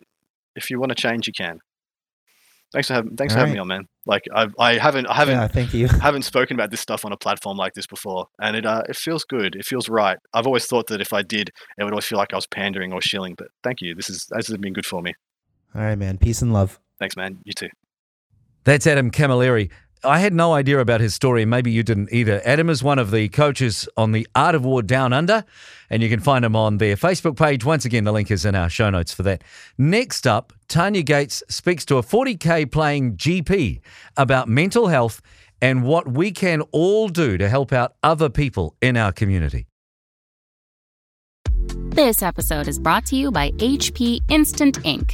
if 0.56 0.70
you 0.70 0.80
want 0.80 0.92
to 0.92 0.96
change, 0.96 1.25
you 1.25 1.34
can. 1.34 1.60
Thanks 2.74 2.88
for 2.88 2.96
having, 2.96 3.16
thanks 3.16 3.34
for 3.34 3.40
having 3.40 3.54
me 3.54 3.60
on, 3.60 3.68
man. 3.68 3.86
Like 4.08 4.24
I, 4.34 4.48
I 4.58 4.78
haven't, 4.80 5.06
I 5.06 5.13
haven't, 5.13 5.36
yeah, 5.36 5.48
thank 5.48 5.75
you. 5.75 5.88
haven't 6.02 6.24
spoken 6.24 6.56
about 6.56 6.72
this 6.72 6.80
stuff 6.80 7.06
on 7.06 7.12
a 7.12 7.18
platform 7.18 7.56
like 7.56 7.74
this 7.74 7.86
before, 7.86 8.25
and 8.42 8.56
it, 8.56 8.66
uh, 8.66 8.82
it 8.90 8.96
feels 8.96 9.24
good. 9.24 9.56
It 9.56 9.63
feels 9.63 9.90
right. 9.90 10.18
I've 10.34 10.48
always 10.48 10.66
thought 10.66 10.88
that 10.88 11.00
if 11.00 11.13
I 11.13 11.22
did, 11.22 11.52
it 11.78 11.84
would 11.84 11.94
always 11.94 12.06
feel 12.06 12.18
like 12.18 12.34
I 12.34 12.36
was 12.36 12.48
pandering 12.48 12.92
or 12.92 13.00
shilling. 13.00 13.36
But 13.38 13.50
thank 13.63 13.82
you. 13.82 13.94
This 13.94 14.10
is 14.10 14.25
this 14.32 14.48
has 14.48 14.58
been 14.58 14.74
good 14.74 14.88
for 14.88 15.04
me. 15.04 15.13
All 15.75 15.82
right, 15.82 15.98
man. 15.98 16.18
Peace 16.18 16.42
and 16.42 16.52
love. 16.52 16.80
Thanks, 16.98 17.16
man. 17.16 17.38
You 17.44 17.54
too. 17.54 17.70
That's 18.63 18.88
Adam 18.88 19.12
Camilleri. 19.12 19.70
I 20.05 20.19
had 20.19 20.33
no 20.33 20.53
idea 20.53 20.79
about 20.79 21.00
his 21.00 21.13
story, 21.13 21.45
maybe 21.45 21.72
you 21.72 21.81
didn't 21.81 22.12
either. 22.12 22.41
Adam 22.43 22.69
is 22.69 22.83
one 22.83 23.00
of 23.00 23.12
the 23.12 23.29
coaches 23.29 23.88
on 23.95 24.12
the 24.12 24.27
Art 24.36 24.53
of 24.53 24.65
War 24.65 24.81
Down 24.81 25.13
Under, 25.13 25.45
and 25.89 26.03
you 26.03 26.10
can 26.10 26.19
find 26.19 26.43
him 26.43 26.55
on 26.55 26.77
their 26.77 26.95
Facebook 26.95 27.38
page. 27.38 27.63
Once 27.63 27.86
again, 27.86 28.03
the 28.03 28.12
link 28.12 28.29
is 28.29 28.43
in 28.43 28.53
our 28.53 28.69
show 28.69 28.89
notes 28.89 29.13
for 29.13 29.24
that. 29.24 29.43
Next 29.77 30.27
up, 30.27 30.51
Tanya 30.67 31.03
Gates 31.03 31.41
speaks 31.48 31.86
to 31.86 31.98
a 31.98 32.03
40K 32.03 32.69
playing 32.69 33.15
GP 33.15 33.79
about 34.17 34.50
mental 34.50 34.88
health 34.88 35.22
and 35.62 35.83
what 35.83 36.12
we 36.12 36.31
can 36.31 36.62
all 36.72 37.07
do 37.07 37.38
to 37.38 37.48
help 37.48 37.72
out 37.72 37.95
other 38.03 38.29
people 38.29 38.75
in 38.81 38.98
our 38.98 39.13
community. 39.13 39.67
This 41.93 42.22
episode 42.22 42.67
is 42.67 42.79
brought 42.79 43.05
to 43.05 43.15
you 43.15 43.31
by 43.31 43.51
HP 43.51 44.19
Instant 44.27 44.83
Ink. 44.83 45.13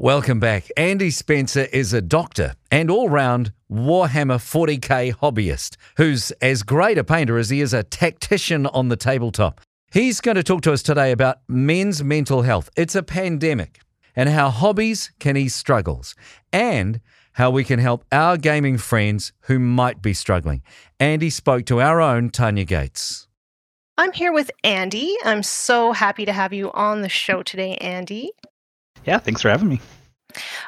Welcome 0.00 0.38
back. 0.38 0.68
Andy 0.76 1.10
Spencer 1.10 1.66
is 1.72 1.92
a 1.92 2.00
doctor 2.00 2.54
and 2.70 2.88
all 2.88 3.08
round 3.08 3.52
Warhammer 3.68 4.38
40k 4.38 5.16
hobbyist 5.16 5.76
who's 5.96 6.30
as 6.40 6.62
great 6.62 6.98
a 6.98 7.02
painter 7.02 7.36
as 7.36 7.50
he 7.50 7.60
is 7.60 7.74
a 7.74 7.82
tactician 7.82 8.66
on 8.66 8.90
the 8.90 8.96
tabletop. 8.96 9.60
He's 9.90 10.20
going 10.20 10.36
to 10.36 10.44
talk 10.44 10.62
to 10.62 10.72
us 10.72 10.84
today 10.84 11.10
about 11.10 11.38
men's 11.48 12.04
mental 12.04 12.42
health. 12.42 12.70
It's 12.76 12.94
a 12.94 13.02
pandemic 13.02 13.80
and 14.14 14.28
how 14.28 14.50
hobbies 14.50 15.10
can 15.18 15.36
ease 15.36 15.56
struggles 15.56 16.14
and 16.52 17.00
how 17.32 17.50
we 17.50 17.64
can 17.64 17.80
help 17.80 18.04
our 18.12 18.36
gaming 18.36 18.78
friends 18.78 19.32
who 19.46 19.58
might 19.58 20.00
be 20.00 20.14
struggling. 20.14 20.62
Andy 21.00 21.28
spoke 21.28 21.66
to 21.66 21.80
our 21.80 22.00
own 22.00 22.30
Tanya 22.30 22.64
Gates. 22.64 23.26
I'm 23.96 24.12
here 24.12 24.32
with 24.32 24.52
Andy. 24.62 25.16
I'm 25.24 25.42
so 25.42 25.90
happy 25.90 26.24
to 26.24 26.32
have 26.32 26.52
you 26.52 26.70
on 26.70 27.02
the 27.02 27.08
show 27.08 27.42
today, 27.42 27.74
Andy. 27.78 28.30
Yeah, 29.08 29.16
thanks 29.16 29.40
for 29.40 29.48
having 29.48 29.70
me. 29.70 29.80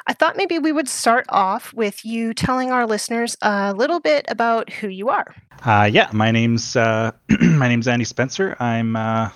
I 0.07 0.13
thought 0.13 0.35
maybe 0.35 0.57
we 0.57 0.71
would 0.71 0.89
start 0.89 1.27
off 1.29 1.71
with 1.75 2.03
you 2.03 2.33
telling 2.33 2.71
our 2.71 2.87
listeners 2.87 3.37
a 3.43 3.71
little 3.71 3.99
bit 3.99 4.25
about 4.29 4.71
who 4.73 4.87
you 4.87 5.09
are. 5.09 5.35
Uh, 5.63 5.87
yeah, 5.91 6.09
my 6.11 6.31
name's 6.31 6.75
uh, 6.75 7.11
my 7.39 7.67
name's 7.67 7.87
Andy 7.87 8.03
Spencer. 8.03 8.57
I'm 8.59 8.95
uh, 8.95 9.29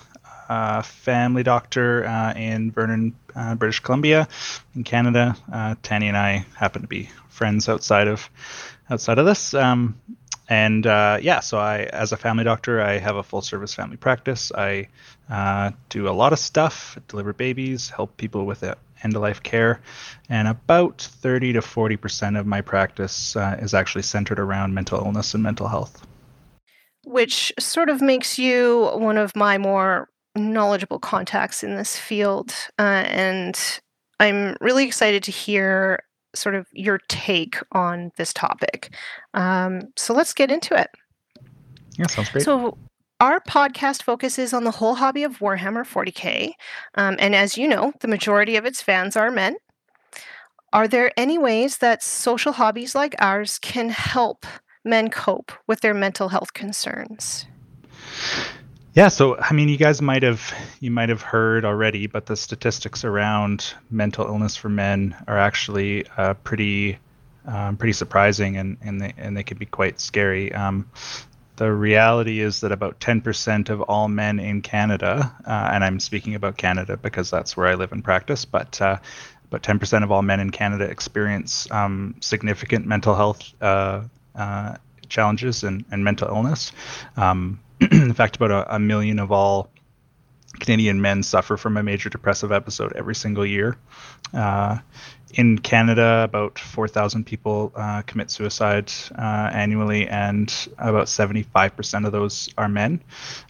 a 0.48 0.82
family 0.82 1.44
doctor 1.44 2.04
uh, 2.04 2.32
in 2.34 2.72
Vernon, 2.72 3.14
uh, 3.36 3.54
British 3.54 3.78
Columbia, 3.78 4.26
in 4.74 4.82
Canada. 4.82 5.36
Uh, 5.52 5.76
Tanny 5.84 6.08
and 6.08 6.16
I 6.16 6.44
happen 6.56 6.82
to 6.82 6.88
be 6.88 7.08
friends 7.28 7.68
outside 7.68 8.08
of 8.08 8.28
outside 8.90 9.20
of 9.20 9.26
this. 9.26 9.54
Um, 9.54 10.00
and 10.48 10.84
yeah, 10.84 11.38
so 11.38 11.58
I, 11.58 11.82
as 11.92 12.10
a 12.10 12.16
family 12.16 12.42
doctor, 12.42 12.80
I 12.80 12.98
have 12.98 13.14
a 13.14 13.22
full 13.22 13.42
service 13.42 13.72
family 13.72 13.98
practice. 13.98 14.50
I 14.50 14.88
do 15.90 16.08
a 16.08 16.10
lot 16.10 16.32
of 16.32 16.40
stuff, 16.40 16.98
deliver 17.06 17.32
babies, 17.32 17.88
help 17.88 18.16
people 18.16 18.46
with 18.46 18.64
it 18.64 18.76
end 19.06 19.16
of 19.16 19.22
life 19.22 19.42
care, 19.42 19.80
and 20.28 20.48
about 20.48 21.00
30 21.00 21.54
to 21.54 21.62
40 21.62 21.96
percent 21.96 22.36
of 22.36 22.46
my 22.46 22.60
practice 22.60 23.36
uh, 23.36 23.56
is 23.60 23.72
actually 23.72 24.02
centered 24.02 24.38
around 24.38 24.74
mental 24.74 24.98
illness 24.98 25.32
and 25.34 25.42
mental 25.42 25.68
health. 25.68 26.06
Which 27.04 27.52
sort 27.58 27.88
of 27.88 28.02
makes 28.02 28.38
you 28.38 28.90
one 28.94 29.16
of 29.16 29.34
my 29.36 29.58
more 29.58 30.08
knowledgeable 30.36 30.98
contacts 30.98 31.62
in 31.62 31.76
this 31.76 31.96
field, 31.96 32.52
uh, 32.78 33.04
and 33.06 33.80
I'm 34.20 34.56
really 34.60 34.84
excited 34.84 35.22
to 35.24 35.30
hear 35.30 36.02
sort 36.34 36.54
of 36.54 36.66
your 36.72 37.00
take 37.08 37.56
on 37.72 38.12
this 38.16 38.32
topic. 38.32 38.94
Um, 39.34 39.82
so 39.96 40.14
let's 40.14 40.34
get 40.34 40.50
into 40.50 40.78
it. 40.78 40.90
Yeah, 41.98 42.06
sounds 42.08 42.30
great. 42.30 42.44
So, 42.44 42.76
our 43.20 43.40
podcast 43.40 44.02
focuses 44.02 44.52
on 44.52 44.64
the 44.64 44.72
whole 44.72 44.96
hobby 44.96 45.22
of 45.22 45.38
Warhammer 45.38 45.86
40k, 45.86 46.52
um, 46.96 47.16
and 47.18 47.34
as 47.34 47.56
you 47.56 47.66
know, 47.66 47.92
the 48.00 48.08
majority 48.08 48.56
of 48.56 48.64
its 48.64 48.82
fans 48.82 49.16
are 49.16 49.30
men. 49.30 49.56
Are 50.72 50.88
there 50.88 51.10
any 51.16 51.38
ways 51.38 51.78
that 51.78 52.02
social 52.02 52.52
hobbies 52.52 52.94
like 52.94 53.14
ours 53.18 53.58
can 53.58 53.88
help 53.88 54.44
men 54.84 55.10
cope 55.10 55.52
with 55.66 55.80
their 55.80 55.94
mental 55.94 56.28
health 56.28 56.52
concerns? 56.52 57.46
Yeah, 58.94 59.08
so 59.08 59.38
I 59.38 59.52
mean, 59.52 59.68
you 59.68 59.76
guys 59.76 60.00
might 60.00 60.22
have 60.22 60.52
you 60.80 60.90
might 60.90 61.08
have 61.08 61.22
heard 61.22 61.64
already, 61.64 62.06
but 62.06 62.26
the 62.26 62.36
statistics 62.36 63.04
around 63.04 63.74
mental 63.90 64.26
illness 64.26 64.56
for 64.56 64.68
men 64.68 65.14
are 65.26 65.38
actually 65.38 66.06
uh, 66.16 66.34
pretty 66.34 66.98
um, 67.46 67.76
pretty 67.76 67.92
surprising, 67.92 68.56
and 68.56 68.76
and 68.80 69.00
they 69.00 69.12
and 69.18 69.36
they 69.36 69.42
can 69.42 69.58
be 69.58 69.66
quite 69.66 70.00
scary. 70.00 70.52
Um, 70.52 70.90
the 71.56 71.72
reality 71.72 72.40
is 72.40 72.60
that 72.60 72.72
about 72.72 73.00
10% 73.00 73.70
of 73.70 73.80
all 73.82 74.08
men 74.08 74.38
in 74.38 74.62
Canada, 74.62 75.34
uh, 75.46 75.70
and 75.72 75.82
I'm 75.82 76.00
speaking 76.00 76.34
about 76.34 76.56
Canada 76.56 76.96
because 76.96 77.30
that's 77.30 77.56
where 77.56 77.66
I 77.66 77.74
live 77.74 77.92
and 77.92 78.04
practice, 78.04 78.44
but 78.44 78.80
uh, 78.80 78.98
about 79.46 79.62
10% 79.62 80.02
of 80.02 80.12
all 80.12 80.22
men 80.22 80.40
in 80.40 80.50
Canada 80.50 80.84
experience 80.84 81.70
um, 81.70 82.14
significant 82.20 82.86
mental 82.86 83.14
health 83.14 83.52
uh, 83.60 84.02
uh 84.34 84.76
challenges 85.08 85.62
and, 85.62 85.84
and 85.90 86.04
mental 86.04 86.28
illness. 86.28 86.72
Um, 87.16 87.60
in 87.80 88.12
fact, 88.12 88.36
about 88.36 88.50
a, 88.50 88.74
a, 88.74 88.78
million 88.78 89.20
of 89.20 89.30
all 89.30 89.70
Canadian 90.58 91.00
men 91.00 91.22
suffer 91.22 91.56
from 91.56 91.76
a 91.76 91.82
major 91.82 92.08
depressive 92.08 92.50
episode 92.50 92.92
every 92.94 93.14
single 93.14 93.46
year. 93.46 93.76
In 95.34 95.58
Canada, 95.58 96.22
about 96.22 96.58
4,000 96.58 97.24
people 97.24 97.72
uh, 97.74 98.02
commit 98.02 98.30
suicide 98.30 98.92
uh, 99.18 99.50
annually, 99.52 100.06
and 100.08 100.52
about 100.78 101.08
75% 101.08 102.06
of 102.06 102.12
those 102.12 102.52
are 102.56 102.68
men. 102.68 103.02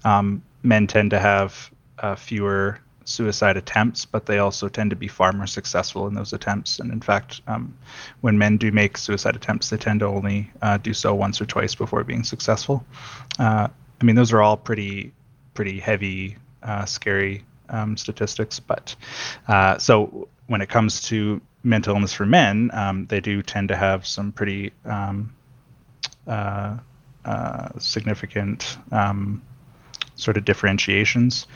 Um, 0.03 0.43
men 0.63 0.87
tend 0.87 1.11
to 1.11 1.19
have 1.19 1.71
uh, 1.99 2.17
fewer 2.17 2.81
suicide 3.05 3.57
attempts, 3.57 4.07
but 4.07 4.25
they 4.27 4.39
also 4.39 4.69
tend 4.69 4.91
to 4.91 4.97
be 4.97 5.07
far 5.07 5.33
more 5.33 5.47
successful 5.47 6.07
in 6.07 6.15
those 6.15 6.33
attempts. 6.33 6.81
And 6.81 6.91
in 6.91 7.01
fact, 7.01 7.43
um, 7.47 7.77
when 8.23 8.39
men 8.39 8.57
do 8.57 8.73
make 8.73 8.97
suicide 8.97 9.37
attempts, 9.37 9.69
they 9.69 9.77
tend 9.77 10.01
to 10.01 10.07
only 10.07 10.51
uh, 10.63 10.79
do 10.79 10.95
so 10.95 11.15
once 11.15 11.41
or 11.41 11.47
twice 11.47 11.75
before 11.75 12.03
being 12.05 12.25
successful. 12.25 12.85
Uh, 13.39 13.69
I 14.01 14.05
mean, 14.05 14.17
those 14.17 14.33
are 14.33 14.41
all 14.41 14.57
pretty, 14.57 15.13
pretty 15.53 15.79
heavy, 15.79 16.39
uh, 16.63 16.87
scary 16.87 17.45
um, 17.69 17.97
statistics. 17.97 18.59
But 18.61 18.97
so 19.79 20.29
when 20.47 20.61
it 20.63 20.69
comes 20.69 21.03
to 21.03 21.41
mental 21.67 21.95
illness 21.95 22.13
for 22.13 22.25
men, 22.25 22.71
um, 22.73 23.07
they 23.07 23.21
do 23.21 23.43
tend 23.43 23.69
to 23.69 23.77
have 23.77 24.07
some 24.07 24.33
pretty 24.33 24.73
um, 24.85 25.35
uh, 26.27 26.77
uh, 27.25 27.69
significant 27.79 28.79
um, 28.93 29.43
sort 30.15 30.37
of 30.37 30.45
differentiations. 30.45 31.47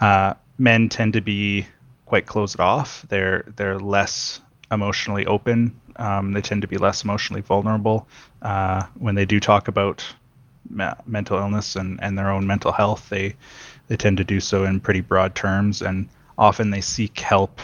Uh, 0.00 0.34
men 0.58 0.88
tend 0.88 1.12
to 1.12 1.20
be 1.20 1.66
quite 2.06 2.26
closed 2.26 2.58
off. 2.58 3.04
They're 3.08 3.44
they're 3.56 3.78
less 3.78 4.40
emotionally 4.72 5.26
open. 5.26 5.78
Um, 5.96 6.32
they 6.32 6.40
tend 6.40 6.62
to 6.62 6.68
be 6.68 6.78
less 6.78 7.04
emotionally 7.04 7.42
vulnerable. 7.42 8.08
Uh, 8.40 8.84
when 8.98 9.14
they 9.14 9.26
do 9.26 9.40
talk 9.40 9.68
about 9.68 10.04
me- 10.70 10.86
mental 11.06 11.38
illness 11.38 11.76
and, 11.76 11.98
and 12.02 12.16
their 12.16 12.30
own 12.30 12.46
mental 12.46 12.72
health, 12.72 13.08
they 13.10 13.36
they 13.88 13.96
tend 13.96 14.16
to 14.16 14.24
do 14.24 14.40
so 14.40 14.64
in 14.64 14.80
pretty 14.80 15.00
broad 15.02 15.34
terms, 15.34 15.82
and 15.82 16.08
often 16.38 16.70
they 16.70 16.80
seek 16.80 17.18
help 17.20 17.60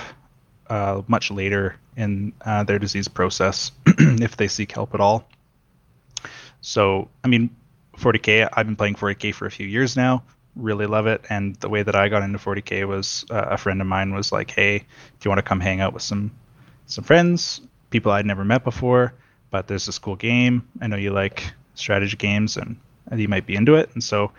uh, 0.68 1.02
much 1.06 1.30
later 1.30 1.76
in 1.96 2.32
uh, 2.44 2.64
their 2.64 2.78
disease 2.78 3.08
process, 3.08 3.72
if 3.86 4.36
they 4.36 4.48
seek 4.48 4.72
help 4.72 4.94
at 4.94 5.00
all. 5.00 5.28
So, 6.60 7.08
I 7.24 7.28
mean, 7.28 7.54
40k. 7.98 8.48
I've 8.52 8.66
been 8.66 8.76
playing 8.76 8.96
40k 8.96 9.34
for 9.34 9.46
a 9.46 9.50
few 9.50 9.66
years 9.66 9.96
now 9.96 10.22
really 10.56 10.86
love 10.86 11.06
it. 11.06 11.24
And 11.28 11.54
the 11.56 11.68
way 11.68 11.82
that 11.82 11.94
I 11.94 12.08
got 12.08 12.22
into 12.22 12.38
40k 12.38 12.88
was 12.88 13.24
uh, 13.30 13.46
a 13.50 13.56
friend 13.56 13.80
of 13.80 13.86
mine 13.86 14.14
was 14.14 14.32
like, 14.32 14.50
"Hey, 14.50 14.78
do 14.78 14.84
you 15.22 15.30
want 15.30 15.38
to 15.38 15.42
come 15.42 15.60
hang 15.60 15.80
out 15.80 15.92
with 15.92 16.02
some 16.02 16.32
some 16.86 17.04
friends, 17.04 17.60
people 17.90 18.10
I'd 18.10 18.26
never 18.26 18.44
met 18.44 18.64
before? 18.64 19.14
But 19.50 19.68
there's 19.68 19.86
this 19.86 19.98
cool 19.98 20.16
game. 20.16 20.66
I 20.80 20.88
know 20.88 20.96
you 20.96 21.10
like 21.10 21.52
strategy 21.74 22.16
games, 22.16 22.56
and, 22.56 22.78
and 23.10 23.20
you 23.20 23.28
might 23.28 23.46
be 23.46 23.54
into 23.54 23.76
it." 23.76 23.90
And 23.94 24.02
so, 24.02 24.32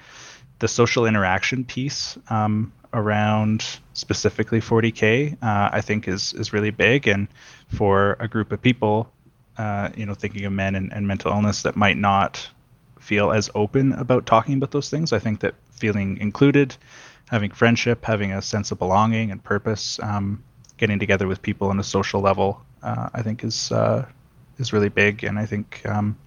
the 0.59 0.67
social 0.67 1.05
interaction 1.05 1.63
piece 1.63 2.17
um, 2.29 2.73
around 2.97 3.63
specifically 3.93 4.59
40k, 4.59 5.33
uh, 5.41 5.69
I 5.71 5.81
think 5.81 6.07
is 6.07 6.33
is 6.33 6.51
really 6.51 6.71
big. 6.71 7.07
And 7.07 7.27
for 7.69 8.17
a 8.19 8.27
group 8.27 8.51
of 8.51 8.61
people, 8.61 9.09
uh, 9.57 9.89
you 9.95 10.05
know, 10.05 10.15
thinking 10.15 10.43
of 10.45 10.51
men 10.51 10.75
and, 10.75 10.91
and 10.91 11.07
mental 11.07 11.31
illness 11.31 11.61
that 11.61 11.75
might 11.75 11.97
not 11.97 12.49
feel 12.99 13.31
as 13.31 13.49
open 13.55 13.93
about 13.93 14.25
talking 14.25 14.55
about 14.55 14.71
those 14.71 14.89
things, 14.89 15.13
I 15.13 15.19
think 15.19 15.39
that 15.41 15.53
feeling 15.71 16.17
included, 16.17 16.75
having 17.29 17.51
friendship, 17.51 18.03
having 18.03 18.33
a 18.33 18.41
sense 18.41 18.71
of 18.71 18.79
belonging 18.79 19.31
and 19.31 19.41
purpose, 19.43 19.99
um, 20.01 20.43
getting 20.77 20.99
together 20.99 21.27
with 21.27 21.41
people 21.41 21.69
on 21.69 21.79
a 21.79 21.83
social 21.83 22.19
level, 22.19 22.61
uh, 22.81 23.09
I 23.13 23.21
think 23.21 23.43
is 23.43 23.71
uh, 23.71 24.05
is 24.57 24.73
really 24.73 24.89
big. 24.89 25.23
And 25.23 25.37
I 25.37 25.45
think 25.45 25.83
um, 25.85 26.17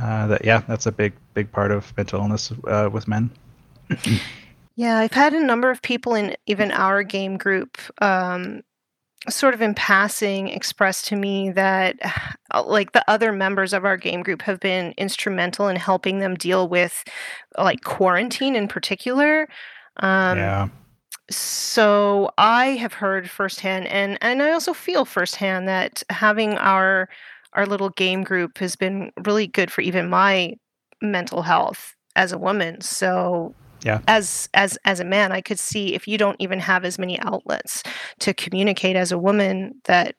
uh, 0.00 0.26
that 0.28 0.44
yeah, 0.44 0.62
that's 0.66 0.86
a 0.86 0.92
big 0.92 1.12
big 1.34 1.52
part 1.52 1.70
of 1.70 1.94
mental 1.98 2.20
illness 2.20 2.50
uh, 2.66 2.88
with 2.90 3.06
men. 3.06 3.30
yeah, 4.76 4.98
I've 4.98 5.12
had 5.12 5.34
a 5.34 5.44
number 5.44 5.70
of 5.70 5.82
people 5.82 6.14
in 6.14 6.36
even 6.46 6.70
our 6.72 7.02
game 7.02 7.36
group 7.36 7.78
um, 8.00 8.62
sort 9.28 9.54
of 9.54 9.62
in 9.62 9.74
passing 9.74 10.48
expressed 10.48 11.06
to 11.06 11.16
me 11.16 11.50
that 11.50 11.96
uh, 12.52 12.62
like 12.64 12.92
the 12.92 13.08
other 13.08 13.32
members 13.32 13.72
of 13.72 13.84
our 13.84 13.96
game 13.96 14.22
group 14.22 14.42
have 14.42 14.58
been 14.58 14.92
instrumental 14.98 15.68
in 15.68 15.76
helping 15.76 16.18
them 16.18 16.34
deal 16.34 16.68
with 16.68 17.04
like 17.56 17.82
quarantine 17.84 18.56
in 18.56 18.66
particular 18.66 19.48
um, 19.98 20.38
yeah. 20.38 20.68
so 21.30 22.30
i 22.36 22.68
have 22.70 22.92
heard 22.92 23.30
firsthand 23.30 23.86
and 23.86 24.18
and 24.20 24.42
i 24.42 24.50
also 24.50 24.72
feel 24.72 25.04
firsthand 25.04 25.68
that 25.68 26.02
having 26.10 26.54
our 26.54 27.08
our 27.52 27.66
little 27.66 27.90
game 27.90 28.24
group 28.24 28.58
has 28.58 28.74
been 28.74 29.12
really 29.24 29.46
good 29.46 29.70
for 29.70 29.82
even 29.82 30.10
my 30.10 30.52
mental 31.00 31.42
health 31.42 31.94
as 32.16 32.32
a 32.32 32.38
woman 32.38 32.80
so 32.80 33.54
yeah. 33.84 34.00
as 34.08 34.48
as 34.54 34.78
as 34.84 35.00
a 35.00 35.04
man 35.04 35.32
i 35.32 35.40
could 35.40 35.58
see 35.58 35.94
if 35.94 36.06
you 36.06 36.18
don't 36.18 36.36
even 36.38 36.58
have 36.58 36.84
as 36.84 36.98
many 36.98 37.18
outlets 37.20 37.82
to 38.18 38.32
communicate 38.34 38.96
as 38.96 39.12
a 39.12 39.18
woman 39.18 39.74
that 39.84 40.14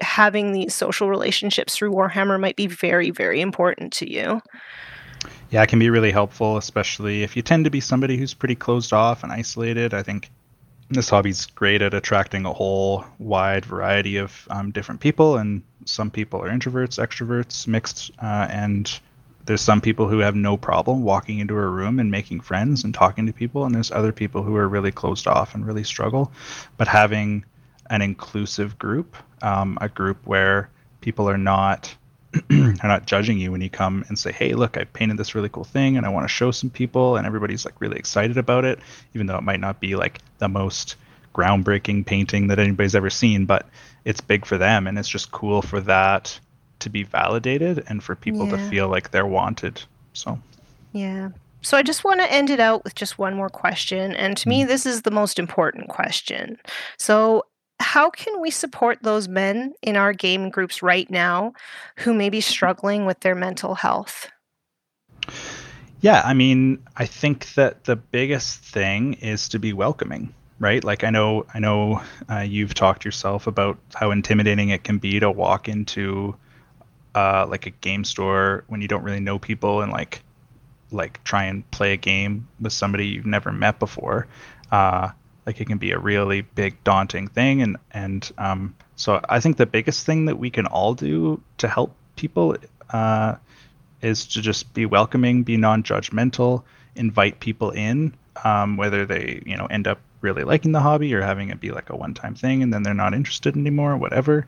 having 0.00 0.52
these 0.52 0.74
social 0.74 1.08
relationships 1.08 1.76
through 1.76 1.92
warhammer 1.92 2.38
might 2.38 2.56
be 2.56 2.66
very 2.66 3.10
very 3.10 3.40
important 3.40 3.92
to 3.92 4.10
you. 4.10 4.40
Yeah 5.50 5.62
it 5.62 5.68
can 5.68 5.78
be 5.78 5.90
really 5.90 6.10
helpful 6.10 6.56
especially 6.56 7.22
if 7.22 7.36
you 7.36 7.42
tend 7.42 7.64
to 7.64 7.70
be 7.70 7.80
somebody 7.80 8.16
who's 8.16 8.34
pretty 8.34 8.54
closed 8.54 8.92
off 8.92 9.22
and 9.22 9.32
isolated. 9.32 9.94
I 9.94 10.02
think 10.02 10.30
this 10.90 11.08
hobby's 11.08 11.46
great 11.46 11.82
at 11.82 11.94
attracting 11.94 12.44
a 12.44 12.52
whole 12.52 13.04
wide 13.18 13.64
variety 13.64 14.18
of 14.18 14.46
um, 14.50 14.70
different 14.70 15.00
people 15.00 15.36
and 15.36 15.62
some 15.84 16.10
people 16.10 16.42
are 16.42 16.50
introverts 16.50 16.98
extroverts 17.04 17.66
mixed 17.66 18.10
uh, 18.22 18.46
and 18.50 19.00
there's 19.46 19.60
some 19.60 19.80
people 19.80 20.08
who 20.08 20.18
have 20.18 20.36
no 20.36 20.56
problem 20.56 21.02
walking 21.02 21.38
into 21.38 21.54
a 21.56 21.66
room 21.66 21.98
and 21.98 22.10
making 22.10 22.40
friends 22.40 22.84
and 22.84 22.92
talking 22.92 23.26
to 23.26 23.32
people 23.32 23.64
and 23.64 23.74
there's 23.74 23.90
other 23.90 24.12
people 24.12 24.42
who 24.42 24.56
are 24.56 24.68
really 24.68 24.92
closed 24.92 25.26
off 25.26 25.54
and 25.54 25.66
really 25.66 25.84
struggle. 25.84 26.30
But 26.76 26.88
having 26.88 27.44
an 27.90 28.02
inclusive 28.02 28.78
group 28.78 29.16
um, 29.42 29.78
a 29.80 29.88
group 29.88 30.18
where 30.24 30.70
people 31.00 31.28
are 31.28 31.38
not 31.38 31.94
are 32.50 32.74
not 32.82 33.06
judging 33.06 33.38
you 33.38 33.52
when 33.52 33.60
you 33.60 33.70
come 33.70 34.04
and 34.08 34.18
say 34.18 34.32
hey 34.32 34.54
look 34.54 34.76
i 34.76 34.84
painted 34.84 35.16
this 35.16 35.34
really 35.34 35.48
cool 35.48 35.64
thing 35.64 35.96
and 35.96 36.04
i 36.04 36.08
want 36.08 36.24
to 36.24 36.28
show 36.28 36.50
some 36.50 36.70
people 36.70 37.16
and 37.16 37.26
everybody's 37.26 37.64
like 37.64 37.80
really 37.80 37.96
excited 37.96 38.36
about 38.36 38.64
it 38.64 38.78
even 39.14 39.26
though 39.26 39.36
it 39.36 39.42
might 39.42 39.60
not 39.60 39.80
be 39.80 39.94
like 39.94 40.20
the 40.38 40.48
most 40.48 40.96
groundbreaking 41.34 42.04
painting 42.04 42.48
that 42.48 42.58
anybody's 42.58 42.94
ever 42.94 43.10
seen 43.10 43.46
but 43.46 43.66
it's 44.04 44.20
big 44.20 44.44
for 44.44 44.58
them 44.58 44.86
and 44.86 44.98
it's 44.98 45.08
just 45.08 45.30
cool 45.30 45.62
for 45.62 45.80
that 45.80 46.38
to 46.80 46.90
be 46.90 47.02
validated 47.02 47.84
and 47.88 48.02
for 48.02 48.14
people 48.14 48.48
to 48.48 48.58
feel 48.70 48.88
like 48.88 49.10
they're 49.10 49.26
wanted. 49.26 49.82
So 50.12 50.38
Yeah. 50.92 51.30
So 51.62 51.76
I 51.76 51.82
just 51.82 52.04
want 52.04 52.20
to 52.20 52.32
end 52.32 52.50
it 52.50 52.60
out 52.60 52.84
with 52.84 52.94
just 52.94 53.18
one 53.18 53.34
more 53.34 53.48
question. 53.48 54.14
And 54.14 54.36
to 54.36 54.48
me, 54.48 54.64
this 54.64 54.86
is 54.86 55.02
the 55.02 55.10
most 55.10 55.38
important 55.38 55.88
question. 55.88 56.58
So, 56.96 57.44
how 57.78 58.08
can 58.08 58.40
we 58.40 58.50
support 58.50 58.98
those 59.02 59.28
men 59.28 59.74
in 59.82 59.96
our 59.96 60.14
game 60.14 60.48
groups 60.48 60.82
right 60.82 61.10
now 61.10 61.52
who 61.96 62.14
may 62.14 62.30
be 62.30 62.40
struggling 62.40 63.04
with 63.04 63.20
their 63.20 63.34
mental 63.34 63.74
health? 63.74 64.30
yeah, 66.00 66.22
I 66.24 66.34
mean, 66.34 66.82
I 66.96 67.06
think 67.06 67.54
that 67.54 67.84
the 67.84 67.96
biggest 67.96 68.60
thing 68.60 69.14
is 69.14 69.48
to 69.48 69.58
be 69.58 69.72
welcoming, 69.72 70.32
right? 70.58 70.84
Like 70.84 71.04
I 71.04 71.10
know, 71.10 71.46
I 71.54 71.58
know 71.58 72.02
uh, 72.30 72.40
you've 72.40 72.74
talked 72.74 73.04
yourself 73.04 73.46
about 73.46 73.78
how 73.94 74.10
intimidating 74.10 74.68
it 74.68 74.84
can 74.84 74.98
be 74.98 75.18
to 75.20 75.30
walk 75.30 75.68
into 75.68 76.36
uh, 77.16 77.46
like 77.48 77.66
a 77.66 77.70
game 77.70 78.04
store 78.04 78.62
when 78.68 78.82
you 78.82 78.88
don't 78.88 79.02
really 79.02 79.20
know 79.20 79.38
people 79.38 79.80
and 79.80 79.90
like 79.90 80.22
like 80.92 81.22
try 81.24 81.44
and 81.44 81.68
play 81.72 81.92
a 81.92 81.96
game 81.96 82.46
with 82.60 82.72
somebody 82.72 83.08
you've 83.08 83.26
never 83.26 83.50
met 83.50 83.80
before. 83.80 84.28
Uh, 84.70 85.10
like 85.46 85.60
it 85.60 85.64
can 85.64 85.78
be 85.78 85.92
a 85.92 85.98
really 85.98 86.42
big 86.42 86.82
daunting 86.84 87.26
thing 87.28 87.62
and 87.62 87.76
and 87.92 88.30
um, 88.38 88.74
so 88.96 89.20
I 89.28 89.40
think 89.40 89.56
the 89.56 89.66
biggest 89.66 90.04
thing 90.04 90.26
that 90.26 90.38
we 90.38 90.50
can 90.50 90.66
all 90.66 90.94
do 90.94 91.40
to 91.58 91.68
help 91.68 91.94
people 92.16 92.56
uh, 92.90 93.36
is 94.02 94.26
to 94.26 94.42
just 94.42 94.72
be 94.74 94.86
welcoming, 94.86 95.42
be 95.42 95.56
non-judgmental, 95.56 96.62
invite 96.96 97.40
people 97.40 97.70
in, 97.70 98.14
um, 98.44 98.76
whether 98.76 99.06
they 99.06 99.42
you 99.46 99.56
know 99.56 99.66
end 99.66 99.88
up 99.88 100.00
really 100.20 100.44
liking 100.44 100.72
the 100.72 100.80
hobby 100.80 101.14
or 101.14 101.22
having 101.22 101.50
it 101.50 101.60
be 101.60 101.70
like 101.70 101.90
a 101.90 101.96
one-time 101.96 102.34
thing 102.34 102.62
and 102.62 102.72
then 102.72 102.82
they're 102.82 102.94
not 102.94 103.14
interested 103.14 103.56
anymore, 103.56 103.96
whatever. 103.96 104.46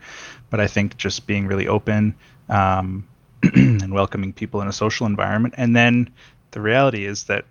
But 0.50 0.60
I 0.60 0.66
think 0.66 0.96
just 0.96 1.26
being 1.26 1.46
really 1.46 1.68
open 1.68 2.14
um, 2.48 3.06
and 3.54 3.92
welcoming 3.92 4.32
people 4.32 4.60
in 4.62 4.68
a 4.68 4.72
social 4.72 5.06
environment, 5.06 5.54
and 5.56 5.76
then 5.76 6.10
the 6.50 6.60
reality 6.60 7.04
is 7.04 7.24
that 7.24 7.44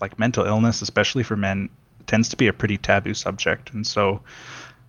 like 0.00 0.18
mental 0.18 0.44
illness, 0.44 0.82
especially 0.82 1.22
for 1.22 1.36
men, 1.36 1.70
tends 2.06 2.28
to 2.28 2.36
be 2.36 2.48
a 2.48 2.52
pretty 2.52 2.76
taboo 2.76 3.14
subject, 3.14 3.72
and 3.72 3.86
so 3.86 4.20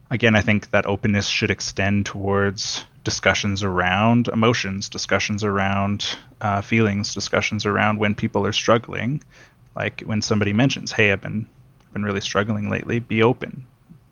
again, 0.09 0.35
I 0.35 0.41
think 0.41 0.71
that 0.71 0.85
openness 0.85 1.27
should 1.27 1.51
extend 1.51 2.05
towards 2.05 2.85
discussions 3.03 3.63
around 3.63 4.27
emotions, 4.27 4.89
discussions 4.89 5.43
around 5.43 6.17
uh, 6.41 6.61
feelings, 6.61 7.13
discussions 7.13 7.65
around 7.65 7.99
when 7.99 8.15
people 8.15 8.45
are 8.45 8.53
struggling. 8.53 9.23
Like 9.75 10.01
when 10.01 10.21
somebody 10.21 10.53
mentions, 10.53 10.91
"Hey, 10.91 11.11
I've 11.11 11.21
been 11.21 11.47
been 11.97 12.05
really 12.05 12.21
struggling 12.21 12.69
lately," 12.69 12.99
be 12.99 13.23
open. 13.23 13.65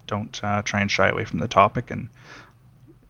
Don't 0.07 0.39
uh, 0.43 0.61
try 0.63 0.81
and 0.81 0.89
shy 0.89 1.09
away 1.09 1.25
from 1.25 1.39
the 1.39 1.47
topic, 1.47 1.91
and 1.91 2.09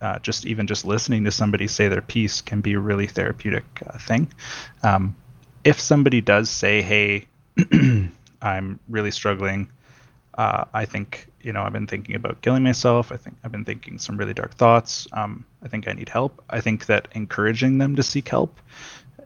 uh, 0.02 0.20
just 0.20 0.46
even 0.46 0.68
just 0.68 0.86
listening 0.86 1.24
to 1.24 1.32
somebody 1.32 1.68
say 1.68 1.88
their 1.88 2.02
piece 2.02 2.42
can 2.42 2.62
be 2.62 2.74
a 2.74 2.80
really 2.80 3.08
therapeutic 3.08 3.66
uh, 3.88 3.98
thing. 3.98 4.32
Um, 4.84 5.16
if 5.64 5.80
somebody 5.80 6.22
does 6.22 6.50
say, 6.50 6.82
"Hey, 6.82 7.28
I'm 8.42 8.80
really 8.90 9.12
struggling," 9.12 9.70
uh, 10.38 10.66
I 10.74 10.86
think 10.86 11.28
you 11.42 11.54
know 11.54 11.64
I've 11.64 11.74
been 11.74 11.88
thinking 11.88 12.16
about 12.16 12.42
killing 12.42 12.64
myself. 12.64 13.12
I 13.12 13.18
think 13.18 13.38
I've 13.44 13.52
been 13.52 13.66
thinking 13.66 13.98
some 13.98 14.18
really 14.18 14.34
dark 14.34 14.56
thoughts. 14.56 15.08
Um, 15.14 15.46
I 15.64 15.70
think 15.70 15.88
I 15.88 15.94
need 15.94 16.10
help. 16.10 16.44
I 16.50 16.62
think 16.62 16.88
that 16.88 17.08
encouraging 17.14 17.78
them 17.78 17.96
to 17.96 18.04
seek 18.04 18.28
help 18.28 18.60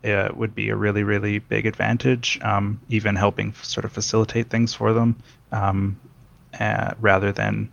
uh, 0.03 0.29
would 0.33 0.55
be 0.55 0.69
a 0.69 0.75
really 0.75 1.03
really 1.03 1.39
big 1.39 1.65
advantage. 1.65 2.39
Um, 2.41 2.79
even 2.89 3.15
helping 3.15 3.53
sort 3.53 3.85
of 3.85 3.91
facilitate 3.91 4.49
things 4.49 4.73
for 4.73 4.93
them 4.93 5.15
um, 5.51 5.99
uh, 6.59 6.93
rather 6.99 7.31
than 7.31 7.69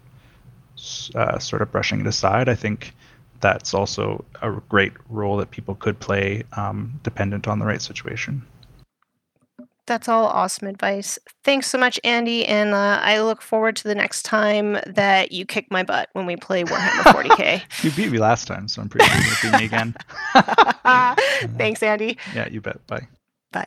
uh, 1.15 1.39
sort 1.39 1.63
of 1.63 1.73
brushing 1.73 2.01
it 2.01 2.07
aside. 2.07 2.49
I 2.49 2.55
think 2.55 2.95
that's 3.41 3.75
also 3.75 4.25
a 4.43 4.53
great 4.69 4.93
role 5.09 5.37
that 5.39 5.51
people 5.51 5.75
could 5.75 5.99
play 5.99 6.45
um, 6.57 6.99
dependent 7.03 7.47
on 7.49 7.59
the 7.59 7.67
right 7.67 7.83
situation. 7.83 8.43
That's 9.87 10.09
all 10.09 10.27
awesome 10.27 10.67
advice. 10.69 11.19
Thanks 11.45 11.69
so 11.69 11.79
much, 11.79 12.01
Andy. 12.03 12.45
And 12.45 12.75
uh, 12.75 12.99
I 13.03 13.21
look 13.21 13.41
forward 13.41 13.77
to 13.77 13.85
the 13.85 13.95
next 13.95 14.25
time 14.25 14.79
that 14.87 15.31
you 15.31 15.47
kick 15.47 15.71
my 15.71 15.85
butt 15.85 16.09
when 16.13 16.27
we 16.27 16.37
play 16.37 16.65
Warhammer 16.65 17.13
40k. 17.13 17.63
you 17.85 17.91
beat 17.93 18.11
me 18.11 18.19
last 18.19 18.49
time, 18.49 18.67
so 18.67 18.83
I'm 18.83 18.89
pretty 18.89 19.07
sure 19.07 19.23
you'll 19.23 19.53
beat 19.53 19.59
me 19.61 19.67
again. 19.67 19.95
Thanks, 21.57 21.83
Andy. 21.83 22.19
Yeah, 22.35 22.49
you 22.49 22.61
bet. 22.61 22.85
Bye. 22.87 23.07
Bye. 23.53 23.67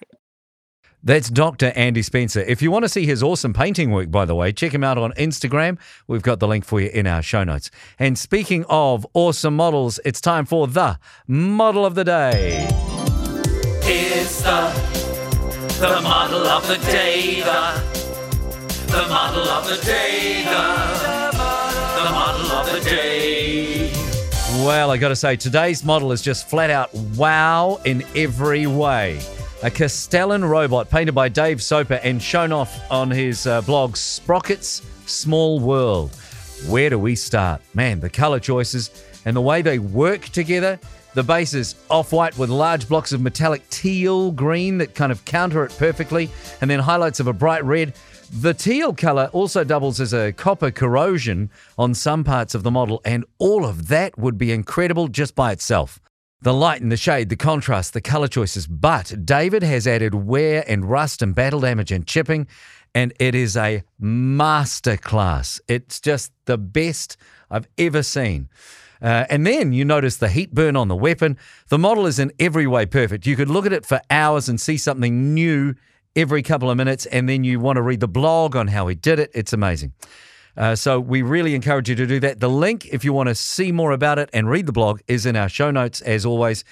That's 1.02 1.30
Dr. 1.30 1.72
Andy 1.78 2.02
Spencer. 2.02 2.42
If 2.42 2.62
you 2.62 2.72
want 2.72 2.84
to 2.84 2.90
see 2.90 3.06
his 3.06 3.24
awesome 3.24 3.54
painting 3.54 3.92
work, 3.92 4.12
by 4.12 4.26
the 4.26 4.36
way, 4.36 4.52
check 4.52 4.74
him 4.74 4.84
out 4.84 4.98
on 4.98 5.14
Instagram. 5.14 5.80
We've 6.08 6.22
got 6.22 6.42
the 6.42 6.48
link 6.48 6.66
for 6.66 6.82
you 6.82 6.90
in 6.90 7.08
our 7.08 7.22
show 7.22 7.46
notes. 7.46 7.72
And 7.98 8.20
speaking 8.20 8.66
of 8.68 9.08
awesome 9.14 9.56
models, 9.56 10.02
it's 10.04 10.20
time 10.20 10.46
for 10.46 10.68
the 10.68 11.00
model 11.26 11.86
of 11.86 11.96
the 11.96 12.04
day. 12.04 12.68
It's 13.84 14.42
the, 14.42 15.19
the 15.80 16.02
model 16.02 16.46
of 16.46 16.68
the 16.68 16.76
day, 16.92 17.40
the, 17.40 17.82
the 18.92 19.08
model 19.08 19.48
of 19.48 19.66
the 19.66 19.78
day, 19.86 20.44
the, 20.44 21.32
the 22.04 22.10
model 22.12 22.52
of 22.52 22.70
the 22.74 22.82
day. 22.82 23.90
Well, 24.66 24.92
I 24.92 24.98
got 24.98 25.08
to 25.08 25.16
say, 25.16 25.38
today's 25.38 25.86
model 25.86 26.12
is 26.12 26.22
just 26.22 26.50
flat 26.50 26.70
out 26.70 26.94
wow 27.16 27.80
in 27.86 28.04
every 28.14 28.68
way. 28.68 29.22
A 29.64 29.72
Castellan 29.72 30.44
robot 30.44 30.90
painted 30.90 31.16
by 31.16 31.30
Dave 31.30 31.64
Soper 31.64 32.02
and 32.04 32.22
shown 32.22 32.52
off 32.52 32.78
on 32.92 33.10
his 33.10 33.48
uh, 33.48 33.62
blog 33.62 33.96
Sprockets 33.96 34.82
Small 35.06 35.62
World. 35.62 36.14
Where 36.68 36.90
do 36.90 37.00
we 37.00 37.16
start? 37.16 37.62
Man, 37.74 38.02
the 38.02 38.10
color 38.10 38.42
choices 38.42 38.90
and 39.24 39.34
the 39.34 39.42
way 39.42 39.62
they 39.62 39.80
work 39.80 40.24
together. 40.24 40.78
The 41.16 41.24
base 41.24 41.56
is 41.56 41.76
off 41.90 42.14
white 42.14 42.38
with 42.38 42.50
large 42.50 42.88
blocks 42.88 43.14
of 43.14 43.22
metallic 43.22 43.68
teal 43.70 44.32
green 44.32 44.78
that 44.78 44.94
kind 44.94 45.12
of 45.12 45.26
counter 45.26 45.64
it 45.66 45.76
perfectly, 45.78 46.30
and 46.62 46.70
then 46.70 46.80
highlights 46.80 47.20
of 47.20 47.26
a 47.26 47.34
bright 47.34 47.64
red. 47.66 47.96
The 48.32 48.54
teal 48.54 48.94
color 48.94 49.30
also 49.34 49.64
doubles 49.64 50.00
as 50.00 50.14
a 50.14 50.32
copper 50.32 50.70
corrosion 50.70 51.50
on 51.80 51.96
some 51.96 52.24
parts 52.24 52.54
of 52.54 52.62
the 52.62 52.70
model, 52.70 53.02
and 53.04 53.26
all 53.40 53.66
of 53.66 53.88
that 53.88 54.20
would 54.20 54.38
be 54.38 54.52
incredible 54.52 55.08
just 55.08 55.34
by 55.34 55.52
itself. 55.52 56.00
The 56.42 56.54
light 56.54 56.82
and 56.82 56.92
the 56.92 56.96
shade, 56.96 57.30
the 57.30 57.36
contrast, 57.36 57.94
the 57.94 58.02
color 58.02 58.28
choices. 58.28 58.68
But 58.68 59.26
David 59.26 59.64
has 59.64 59.88
added 59.88 60.14
wear 60.14 60.64
and 60.68 60.90
rust 60.90 61.24
and 61.24 61.34
battle 61.34 61.60
damage 61.60 61.92
and 61.92 62.06
chipping, 62.06 62.48
and 62.94 63.14
it 63.20 63.34
is 63.34 63.58
a 63.58 63.84
masterclass. 64.02 65.60
It's 65.68 66.00
just 66.00 66.32
the 66.46 66.58
best 66.58 67.18
I've 67.50 67.68
ever 67.78 68.04
seen. 68.04 68.50
Uh, 69.02 69.26
and 69.30 69.48
then 69.48 69.72
you 69.72 69.86
notice 69.86 70.18
the 70.18 70.30
heat 70.30 70.54
burn 70.54 70.76
on 70.76 70.88
the 70.88 70.96
weapon. 70.96 71.38
The 71.70 71.78
model 71.78 72.06
is 72.06 72.20
in 72.20 72.32
every 72.40 72.68
way 72.68 72.86
perfect. 72.86 73.26
You 73.26 73.36
could 73.36 73.50
look 73.50 73.66
at 73.66 73.74
it 73.74 73.86
for 73.86 74.02
hours 74.10 74.50
and 74.50 74.60
see 74.60 74.78
something 74.78 75.34
new 75.34 75.76
every 76.16 76.42
couple 76.42 76.70
of 76.70 76.78
minutes, 76.78 77.06
and 77.06 77.30
then 77.30 77.44
you 77.44 77.60
want 77.60 77.78
to 77.78 77.82
read 77.82 78.02
the 78.02 78.08
blog 78.08 78.56
on 78.56 78.68
how 78.68 78.88
he 78.88 78.96
did 78.96 79.20
it. 79.20 79.32
It's 79.34 79.54
amazing. 79.54 79.94
Uh, 80.58 80.76
so 80.76 81.00
we 81.00 81.22
really 81.22 81.56
encourage 81.56 81.88
you 81.88 81.96
to 81.96 82.06
do 82.06 82.20
that. 82.20 82.42
The 82.42 82.50
link, 82.50 82.88
if 82.88 83.06
you 83.06 83.14
want 83.14 83.30
to 83.30 83.36
see 83.36 83.72
more 83.72 83.92
about 83.92 84.20
it 84.20 84.30
and 84.34 84.50
read 84.50 84.66
the 84.66 84.74
blog, 84.74 85.00
is 85.08 85.26
in 85.26 85.38
our 85.38 85.48
show 85.48 85.72
notes 85.72 86.02
as 86.02 86.26
always. 86.26 86.66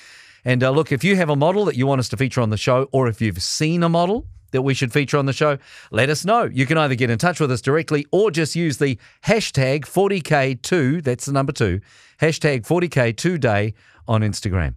And 0.43 0.63
uh, 0.63 0.71
look, 0.71 0.91
if 0.91 1.03
you 1.03 1.15
have 1.15 1.29
a 1.29 1.35
model 1.35 1.63
that 1.65 1.75
you 1.75 1.87
want 1.87 1.99
us 1.99 2.09
to 2.09 2.17
feature 2.17 2.41
on 2.41 2.49
the 2.49 2.57
show, 2.57 2.89
or 2.91 3.07
if 3.07 3.21
you've 3.21 3.41
seen 3.41 3.83
a 3.83 3.89
model 3.89 4.27
that 4.51 4.61
we 4.61 4.73
should 4.73 4.93
feature 4.93 5.17
on 5.17 5.25
the 5.25 5.33
show, 5.33 5.57
let 5.91 6.09
us 6.09 6.25
know. 6.25 6.43
You 6.43 6.65
can 6.65 6.77
either 6.77 6.95
get 6.95 7.09
in 7.09 7.17
touch 7.17 7.39
with 7.39 7.51
us 7.51 7.61
directly 7.61 8.05
or 8.11 8.31
just 8.31 8.55
use 8.55 8.77
the 8.77 8.97
hashtag 9.25 9.81
40K2, 9.81 11.03
that's 11.03 11.25
the 11.25 11.33
number 11.33 11.51
two, 11.51 11.81
hashtag 12.21 12.65
40K2day 12.65 13.73
on 14.07 14.21
Instagram. 14.21 14.75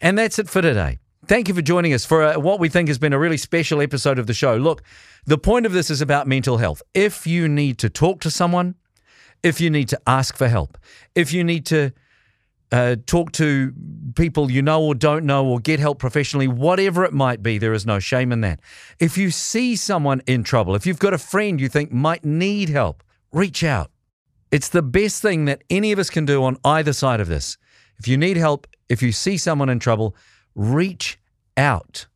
And 0.00 0.16
that's 0.18 0.38
it 0.38 0.48
for 0.48 0.62
today. 0.62 0.98
Thank 1.26 1.48
you 1.48 1.54
for 1.54 1.62
joining 1.62 1.92
us 1.92 2.04
for 2.04 2.22
uh, 2.22 2.38
what 2.38 2.58
we 2.58 2.68
think 2.68 2.88
has 2.88 2.98
been 2.98 3.12
a 3.12 3.18
really 3.18 3.36
special 3.36 3.82
episode 3.82 4.18
of 4.18 4.26
the 4.26 4.34
show. 4.34 4.56
Look, 4.56 4.82
the 5.26 5.36
point 5.36 5.66
of 5.66 5.72
this 5.72 5.90
is 5.90 6.00
about 6.00 6.26
mental 6.26 6.56
health. 6.56 6.82
If 6.94 7.26
you 7.26 7.48
need 7.48 7.76
to 7.78 7.90
talk 7.90 8.20
to 8.20 8.30
someone, 8.30 8.76
if 9.42 9.60
you 9.60 9.68
need 9.68 9.88
to 9.90 10.00
ask 10.06 10.36
for 10.36 10.48
help, 10.48 10.78
if 11.14 11.32
you 11.32 11.44
need 11.44 11.66
to 11.66 11.92
uh, 12.70 12.96
talk 13.06 13.32
to 13.32 13.72
people 14.14 14.50
you 14.50 14.62
know 14.62 14.82
or 14.82 14.94
don't 14.94 15.24
know 15.24 15.46
or 15.46 15.60
get 15.60 15.80
help 15.80 15.98
professionally, 15.98 16.48
whatever 16.48 17.04
it 17.04 17.12
might 17.12 17.42
be, 17.42 17.58
there 17.58 17.72
is 17.72 17.86
no 17.86 17.98
shame 17.98 18.32
in 18.32 18.40
that. 18.42 18.60
If 18.98 19.16
you 19.16 19.30
see 19.30 19.76
someone 19.76 20.22
in 20.26 20.42
trouble, 20.42 20.74
if 20.74 20.86
you've 20.86 20.98
got 20.98 21.14
a 21.14 21.18
friend 21.18 21.60
you 21.60 21.68
think 21.68 21.92
might 21.92 22.24
need 22.24 22.68
help, 22.68 23.02
reach 23.32 23.64
out. 23.64 23.90
It's 24.50 24.68
the 24.68 24.82
best 24.82 25.22
thing 25.22 25.44
that 25.44 25.62
any 25.68 25.92
of 25.92 25.98
us 25.98 26.10
can 26.10 26.24
do 26.24 26.44
on 26.44 26.56
either 26.64 26.92
side 26.92 27.20
of 27.20 27.28
this. 27.28 27.58
If 27.98 28.08
you 28.08 28.16
need 28.16 28.36
help, 28.36 28.66
if 28.88 29.02
you 29.02 29.12
see 29.12 29.36
someone 29.36 29.68
in 29.68 29.78
trouble, 29.78 30.16
reach 30.54 31.18
out. 31.56 32.06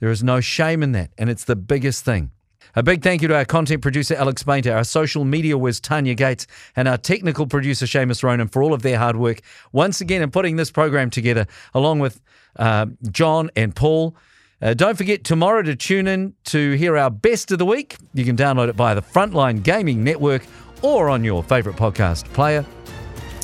There 0.00 0.10
is 0.10 0.22
no 0.22 0.40
shame 0.40 0.82
in 0.82 0.92
that, 0.92 1.10
and 1.16 1.30
it's 1.30 1.44
the 1.44 1.56
biggest 1.56 2.04
thing. 2.04 2.32
A 2.74 2.82
big 2.82 3.02
thank 3.02 3.20
you 3.20 3.28
to 3.28 3.36
our 3.36 3.44
content 3.44 3.82
producer, 3.82 4.14
Alex 4.14 4.42
Painter, 4.42 4.74
our 4.74 4.84
social 4.84 5.24
media 5.26 5.58
whiz, 5.58 5.78
Tanya 5.78 6.14
Gates, 6.14 6.46
and 6.74 6.88
our 6.88 6.96
technical 6.96 7.46
producer, 7.46 7.84
Seamus 7.84 8.22
Ronan, 8.22 8.48
for 8.48 8.62
all 8.62 8.72
of 8.72 8.80
their 8.80 8.98
hard 8.98 9.16
work 9.16 9.42
once 9.72 10.00
again 10.00 10.22
in 10.22 10.30
putting 10.30 10.56
this 10.56 10.70
program 10.70 11.10
together, 11.10 11.46
along 11.74 11.98
with 11.98 12.22
uh, 12.56 12.86
John 13.10 13.50
and 13.56 13.76
Paul. 13.76 14.16
Uh, 14.62 14.72
don't 14.72 14.96
forget 14.96 15.22
tomorrow 15.22 15.60
to 15.60 15.76
tune 15.76 16.06
in 16.06 16.34
to 16.44 16.72
hear 16.72 16.96
our 16.96 17.10
best 17.10 17.50
of 17.50 17.58
the 17.58 17.66
week. 17.66 17.96
You 18.14 18.24
can 18.24 18.36
download 18.36 18.68
it 18.68 18.74
via 18.74 18.94
the 18.94 19.02
Frontline 19.02 19.62
Gaming 19.62 20.02
Network 20.02 20.46
or 20.80 21.10
on 21.10 21.24
your 21.24 21.42
favorite 21.42 21.76
podcast 21.76 22.24
player. 22.32 22.64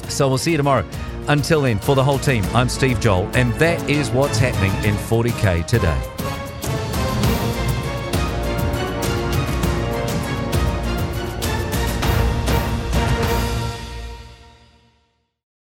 So 0.08 0.28
we'll 0.28 0.38
see 0.38 0.52
you 0.52 0.56
tomorrow. 0.56 0.86
Until 1.26 1.60
then, 1.60 1.78
for 1.78 1.94
the 1.94 2.02
whole 2.02 2.18
team, 2.18 2.44
I'm 2.54 2.70
Steve 2.70 2.98
Joel, 2.98 3.28
and 3.34 3.52
that 3.54 3.90
is 3.90 4.10
what's 4.10 4.38
happening 4.38 4.72
in 4.88 4.94
40K 4.96 5.66
today. 5.66 6.37